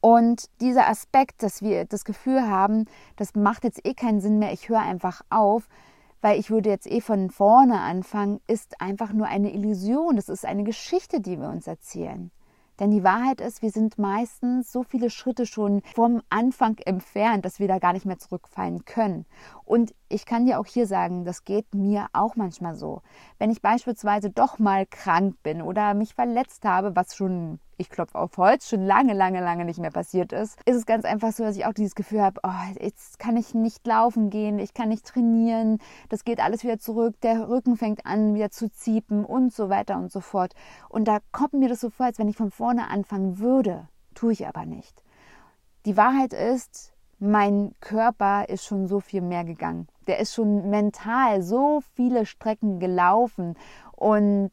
Und 0.00 0.48
dieser 0.60 0.88
Aspekt, 0.88 1.42
dass 1.42 1.60
wir 1.60 1.86
das 1.86 2.04
Gefühl 2.04 2.48
haben, 2.48 2.84
das 3.16 3.34
macht 3.34 3.64
jetzt 3.64 3.84
eh 3.84 3.94
keinen 3.94 4.20
Sinn 4.20 4.38
mehr, 4.38 4.52
ich 4.52 4.68
höre 4.68 4.80
einfach 4.80 5.22
auf, 5.28 5.68
weil 6.20 6.38
ich 6.38 6.50
würde 6.50 6.70
jetzt 6.70 6.86
eh 6.86 7.00
von 7.00 7.30
vorne 7.30 7.80
anfangen, 7.80 8.40
ist 8.46 8.80
einfach 8.80 9.12
nur 9.12 9.26
eine 9.26 9.52
Illusion. 9.52 10.14
Das 10.14 10.28
ist 10.28 10.46
eine 10.46 10.62
Geschichte, 10.62 11.20
die 11.20 11.40
wir 11.40 11.48
uns 11.48 11.66
erzählen. 11.66 12.30
Denn 12.78 12.90
die 12.90 13.04
Wahrheit 13.04 13.40
ist, 13.40 13.62
wir 13.62 13.70
sind 13.70 13.98
meistens 13.98 14.70
so 14.70 14.82
viele 14.82 15.10
Schritte 15.10 15.46
schon 15.46 15.82
vom 15.94 16.22
Anfang 16.28 16.78
entfernt, 16.84 17.44
dass 17.44 17.58
wir 17.58 17.68
da 17.68 17.78
gar 17.78 17.92
nicht 17.92 18.06
mehr 18.06 18.18
zurückfallen 18.18 18.84
können. 18.84 19.26
Und 19.64 19.94
ich 20.08 20.26
kann 20.26 20.46
dir 20.46 20.60
auch 20.60 20.66
hier 20.66 20.86
sagen, 20.86 21.24
das 21.24 21.44
geht 21.44 21.74
mir 21.74 22.06
auch 22.12 22.36
manchmal 22.36 22.74
so. 22.74 23.02
Wenn 23.38 23.50
ich 23.50 23.62
beispielsweise 23.62 24.30
doch 24.30 24.58
mal 24.58 24.86
krank 24.86 25.42
bin 25.42 25.62
oder 25.62 25.94
mich 25.94 26.14
verletzt 26.14 26.64
habe, 26.64 26.94
was 26.94 27.16
schon, 27.16 27.58
ich 27.78 27.90
klopfe 27.90 28.18
auf 28.18 28.36
Holz, 28.36 28.68
schon 28.68 28.84
lange, 28.84 29.12
lange, 29.12 29.40
lange 29.40 29.64
nicht 29.64 29.78
mehr 29.78 29.90
passiert 29.90 30.32
ist, 30.32 30.58
ist 30.64 30.76
es 30.76 30.86
ganz 30.86 31.04
einfach 31.04 31.32
so, 31.32 31.44
dass 31.44 31.56
ich 31.56 31.66
auch 31.66 31.72
dieses 31.72 31.94
Gefühl 31.94 32.22
habe, 32.22 32.40
oh, 32.42 32.80
jetzt 32.80 33.18
kann 33.18 33.36
ich 33.36 33.54
nicht 33.54 33.86
laufen 33.86 34.30
gehen, 34.30 34.58
ich 34.58 34.74
kann 34.74 34.88
nicht 34.88 35.06
trainieren, 35.06 35.78
das 36.08 36.24
geht 36.24 36.40
alles 36.40 36.64
wieder 36.64 36.78
zurück, 36.78 37.20
der 37.22 37.48
Rücken 37.48 37.76
fängt 37.76 38.06
an 38.06 38.34
wieder 38.34 38.50
zu 38.50 38.70
ziepen 38.70 39.24
und 39.24 39.52
so 39.52 39.68
weiter 39.68 39.96
und 39.96 40.10
so 40.10 40.20
fort. 40.20 40.54
Und 40.88 41.06
da 41.06 41.18
kommt 41.32 41.54
mir 41.54 41.68
das 41.68 41.80
so 41.80 41.90
vor, 41.90 42.06
als 42.06 42.18
wenn 42.18 42.28
ich 42.28 42.36
von 42.36 42.50
vorne 42.50 42.88
anfangen 42.88 43.38
würde, 43.38 43.88
tue 44.14 44.32
ich 44.32 44.46
aber 44.46 44.64
nicht. 44.64 45.02
Die 45.84 45.96
Wahrheit 45.96 46.32
ist, 46.32 46.92
mein 47.18 47.72
Körper 47.80 48.48
ist 48.48 48.64
schon 48.64 48.86
so 48.86 49.00
viel 49.00 49.22
mehr 49.22 49.44
gegangen. 49.44 49.88
Der 50.06 50.18
ist 50.18 50.34
schon 50.34 50.68
mental 50.68 51.42
so 51.42 51.80
viele 51.94 52.26
Strecken 52.26 52.78
gelaufen 52.78 53.56
und 53.92 54.52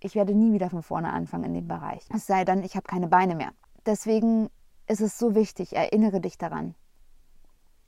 ich 0.00 0.14
werde 0.14 0.34
nie 0.34 0.52
wieder 0.52 0.70
von 0.70 0.82
vorne 0.82 1.12
anfangen 1.12 1.44
in 1.44 1.54
dem 1.54 1.68
Bereich. 1.68 2.06
Es 2.14 2.26
sei 2.26 2.44
denn, 2.44 2.62
ich 2.62 2.74
habe 2.76 2.84
keine 2.84 3.08
Beine 3.08 3.34
mehr. 3.34 3.52
Deswegen 3.86 4.48
ist 4.86 5.00
es 5.00 5.18
so 5.18 5.34
wichtig, 5.34 5.76
erinnere 5.76 6.20
dich 6.20 6.38
daran. 6.38 6.74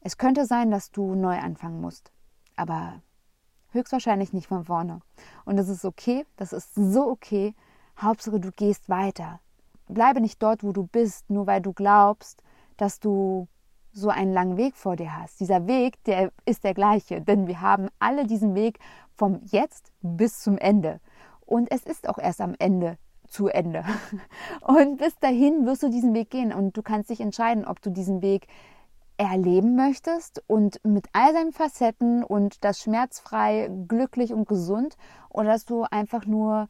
Es 0.00 0.18
könnte 0.18 0.46
sein, 0.46 0.70
dass 0.70 0.90
du 0.90 1.14
neu 1.14 1.38
anfangen 1.38 1.80
musst, 1.80 2.12
aber 2.56 3.00
höchstwahrscheinlich 3.70 4.32
nicht 4.32 4.48
von 4.48 4.64
vorne. 4.64 5.00
Und 5.44 5.56
das 5.56 5.68
ist 5.68 5.84
okay, 5.84 6.26
das 6.36 6.52
ist 6.52 6.74
so 6.74 7.08
okay. 7.08 7.54
Hauptsache, 7.98 8.40
du 8.40 8.50
gehst 8.52 8.88
weiter. 8.88 9.40
Bleibe 9.88 10.20
nicht 10.20 10.42
dort, 10.42 10.62
wo 10.62 10.72
du 10.72 10.86
bist, 10.86 11.28
nur 11.30 11.46
weil 11.46 11.60
du 11.60 11.72
glaubst, 11.72 12.42
dass 12.76 13.00
du 13.00 13.48
so 13.92 14.08
einen 14.08 14.32
langen 14.32 14.56
Weg 14.56 14.76
vor 14.76 14.96
dir 14.96 15.16
hast. 15.16 15.40
Dieser 15.40 15.66
Weg, 15.66 16.02
der 16.04 16.32
ist 16.46 16.64
der 16.64 16.74
gleiche, 16.74 17.20
denn 17.20 17.46
wir 17.46 17.60
haben 17.60 17.88
alle 17.98 18.26
diesen 18.26 18.54
Weg 18.54 18.78
vom 19.14 19.40
Jetzt 19.44 19.92
bis 20.00 20.40
zum 20.40 20.56
Ende. 20.58 21.00
Und 21.52 21.70
es 21.70 21.82
ist 21.82 22.08
auch 22.08 22.16
erst 22.16 22.40
am 22.40 22.54
Ende 22.58 22.96
zu 23.28 23.48
Ende. 23.48 23.84
Und 24.62 24.96
bis 24.96 25.18
dahin 25.18 25.66
wirst 25.66 25.82
du 25.82 25.90
diesen 25.90 26.14
Weg 26.14 26.30
gehen 26.30 26.50
und 26.50 26.78
du 26.78 26.82
kannst 26.82 27.10
dich 27.10 27.20
entscheiden, 27.20 27.66
ob 27.66 27.82
du 27.82 27.90
diesen 27.90 28.22
Weg 28.22 28.46
erleben 29.18 29.76
möchtest 29.76 30.42
und 30.46 30.82
mit 30.82 31.08
all 31.12 31.34
seinen 31.34 31.52
Facetten 31.52 32.24
und 32.24 32.64
das 32.64 32.80
schmerzfrei, 32.80 33.70
glücklich 33.86 34.32
und 34.32 34.48
gesund 34.48 34.96
oder 35.28 35.48
dass 35.48 35.66
du 35.66 35.84
einfach 35.90 36.24
nur 36.24 36.68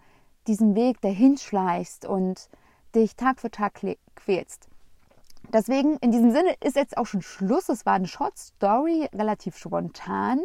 diesen 0.48 0.74
Weg 0.74 1.00
dahin 1.00 1.36
schleichst 1.36 2.04
und 2.04 2.48
dich 2.92 3.14
Tag 3.14 3.38
für 3.38 3.52
Tag 3.52 3.80
quälst. 4.16 4.68
Deswegen, 5.52 5.96
in 5.98 6.12
diesem 6.12 6.30
Sinne 6.30 6.54
ist 6.64 6.76
jetzt 6.76 6.96
auch 6.96 7.06
schon 7.06 7.22
Schluss. 7.22 7.68
Es 7.68 7.84
war 7.84 7.94
eine 7.94 8.08
Short 8.08 8.38
Story, 8.38 9.08
relativ 9.12 9.56
spontan. 9.56 10.40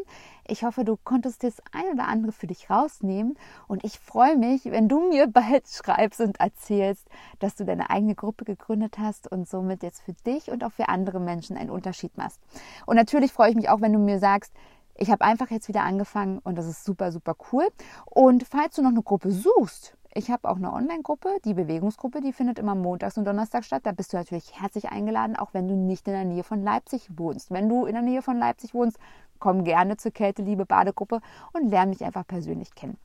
Ich 0.50 0.64
hoffe, 0.64 0.86
du 0.86 0.98
konntest 1.04 1.44
das 1.44 1.62
ein 1.74 1.86
oder 1.94 2.08
andere 2.08 2.32
für 2.32 2.48
dich 2.48 2.70
rausnehmen. 2.70 3.38
Und 3.68 3.84
ich 3.84 4.00
freue 4.00 4.38
mich, 4.38 4.66
wenn 4.66 4.88
du 4.88 5.10
mir 5.10 5.28
bald 5.32 5.68
schreibst 5.68 6.22
und 6.22 6.40
erzählst, 6.40 7.08
dass 7.40 7.56
du 7.56 7.66
deine 7.66 7.90
eigene 7.90 8.16
Gruppe 8.16 8.46
gegründet 8.46 8.98
hast 8.98 9.30
und 9.30 9.48
somit 9.48 9.84
jetzt 9.84 10.02
für 10.02 10.14
dich 10.14 10.50
und 10.50 10.64
auch 10.64 10.72
für 10.72 10.88
andere 10.88 11.20
Menschen 11.20 11.58
einen 11.58 11.70
Unterschied 11.70 12.18
machst. 12.18 12.40
Und 12.86 12.96
natürlich 12.96 13.34
freue 13.34 13.50
ich 13.50 13.56
mich 13.56 13.70
auch, 13.70 13.82
wenn 13.82 13.94
du 13.94 14.00
mir 14.00 14.20
sagst, 14.20 14.54
ich 14.96 15.12
habe 15.12 15.24
einfach 15.24 15.52
jetzt 15.52 15.68
wieder 15.68 15.84
angefangen 15.84 16.40
und 16.40 16.58
das 16.58 16.66
ist 16.66 16.84
super, 16.84 17.12
super 17.12 17.36
cool. 17.52 17.68
Und 18.06 18.46
falls 18.48 18.76
du 18.76 18.82
noch 18.82 18.90
eine 18.90 19.04
Gruppe 19.04 19.32
suchst, 19.32 19.97
ich 20.14 20.32
habe 20.32 20.50
auch 20.50 20.58
eine 20.58 20.74
Online-Gruppe, 20.74 21.38
die 21.46 21.54
Bewegungsgruppe, 21.54 22.22
die 22.22 22.34
findet 22.34 22.60
immer 22.60 22.76
montags 22.76 23.18
und 23.18 23.26
donnerstags 23.26 23.68
statt. 23.68 23.82
Da 23.86 23.92
bist 23.92 24.14
du 24.14 24.18
natürlich 24.18 24.60
herzlich 24.62 24.90
eingeladen, 24.90 25.36
auch 25.36 25.54
wenn 25.54 25.68
du 25.68 25.76
nicht 25.76 26.08
in 26.08 26.14
der 26.14 26.26
Nähe 26.26 26.44
von 26.44 26.64
Leipzig 26.64 27.10
wohnst. 27.18 27.52
Wenn 27.52 27.70
du 27.70 27.86
in 27.86 27.94
der 27.94 28.02
Nähe 28.02 28.22
von 28.22 28.38
Leipzig 28.38 28.74
wohnst, 28.74 28.98
komm 29.40 29.64
gerne 29.64 29.98
zur 29.98 30.12
Kälteliebe 30.12 30.66
Badegruppe 30.66 31.22
und 31.54 31.70
lerne 31.70 31.90
mich 31.90 32.04
einfach 32.04 32.26
persönlich 32.26 32.74
kennen. 32.76 32.98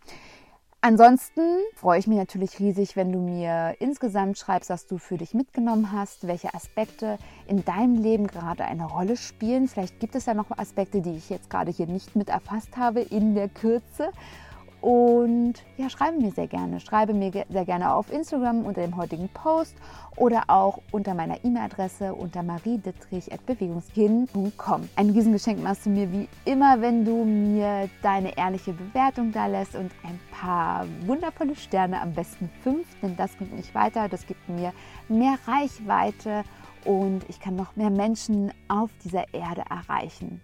Ansonsten 0.85 1.43
freue 1.77 2.01
ich 2.01 2.09
mich 2.09 2.19
natürlich 2.19 2.59
riesig, 2.59 2.97
wenn 2.97 3.13
du 3.13 3.21
mir 3.21 3.77
insgesamt 3.79 4.37
schreibst, 4.37 4.69
was 4.69 4.89
du 4.89 4.99
für 4.99 5.17
dich 5.17 5.33
mitgenommen 5.33 5.93
hast, 5.93 6.27
welche 6.27 6.53
Aspekte 6.55 7.19
in 7.47 7.65
deinem 7.65 8.03
Leben 8.03 8.27
gerade 8.27 8.65
eine 8.65 8.87
Rolle 8.87 9.17
spielen. 9.17 9.69
Vielleicht 9.69 10.01
gibt 10.01 10.17
es 10.17 10.27
ja 10.27 10.35
noch 10.35 10.51
Aspekte, 10.59 11.01
die 11.01 11.15
ich 11.15 11.31
jetzt 11.31 11.51
gerade 11.51 11.71
hier 11.71 11.87
nicht 11.87 12.17
mit 12.17 12.31
erfasst 12.31 12.77
habe 12.77 13.01
in 13.01 13.37
der 13.37 13.49
Kürze. 13.49 14.11
Und 14.83 15.55
ja, 15.77 15.89
schreibe 15.89 16.21
mir 16.21 16.33
sehr 16.33 16.49
gerne. 16.49 16.81
Schreibe 16.81 17.15
mir 17.15 17.31
sehr 17.31 17.65
gerne 17.65 17.95
auf 17.95 18.13
Instagram 18.13 18.67
unter 18.67 18.81
dem 18.81 18.97
heutigen 18.97 19.29
Post 19.29 19.77
oder 20.17 20.43
auch 20.49 20.81
unter 20.91 21.15
meiner 21.15 21.45
E-Mail-Adresse 21.45 22.13
unter 22.13 22.43
mariedittrich.bewegungskind.com. 22.43 24.89
Ein 24.97 25.11
Riesengeschenk 25.11 25.63
machst 25.63 25.87
du 25.87 25.91
mir 25.91 26.11
wie 26.11 26.29
immer, 26.45 26.81
wenn 26.81 27.05
du 27.05 27.25
mir 27.25 27.89
deine 28.03 28.37
ehrliche 28.37 28.73
Bewertung 28.73 29.31
da 29.31 29.47
lässt 29.47 29.77
und 29.77 29.93
ein 30.03 30.19
paar 30.33 30.85
wundervolle 31.07 31.55
Sterne, 31.55 32.01
am 32.01 32.13
besten 32.13 32.51
fünf, 32.65 32.85
denn 33.01 33.17
das 33.17 33.37
bringt 33.37 33.55
mich 33.55 33.73
weiter, 33.77 34.09
das 34.09 34.27
gibt 34.27 34.49
mir 34.49 34.73
mehr 35.09 35.39
Reichweite 35.47 36.43
und 36.85 37.25
ich 37.29 37.39
kann 37.39 37.55
noch 37.55 37.77
mehr 37.77 37.91
Menschen 37.91 38.51
auf 38.67 38.91
dieser 39.05 39.33
Erde 39.33 39.63
erreichen. 39.71 40.41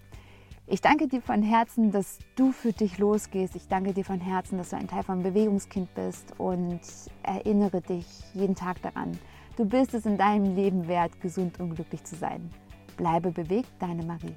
Ich 0.70 0.82
danke 0.82 1.08
dir 1.08 1.22
von 1.22 1.42
Herzen, 1.42 1.92
dass 1.92 2.18
du 2.36 2.52
für 2.52 2.74
dich 2.74 2.98
losgehst. 2.98 3.56
Ich 3.56 3.68
danke 3.68 3.94
dir 3.94 4.04
von 4.04 4.20
Herzen, 4.20 4.58
dass 4.58 4.68
du 4.68 4.76
ein 4.76 4.86
Teil 4.86 5.02
von 5.02 5.22
Bewegungskind 5.22 5.94
bist 5.94 6.34
und 6.36 6.80
erinnere 7.22 7.80
dich 7.80 8.04
jeden 8.34 8.54
Tag 8.54 8.82
daran. 8.82 9.12
Du 9.56 9.64
bist 9.64 9.94
es 9.94 10.04
in 10.04 10.18
deinem 10.18 10.54
Leben 10.54 10.86
wert, 10.86 11.22
gesund 11.22 11.58
und 11.58 11.74
glücklich 11.74 12.04
zu 12.04 12.16
sein. 12.16 12.50
Bleibe 12.98 13.30
bewegt, 13.30 13.70
deine 13.78 14.04
Marie. 14.04 14.34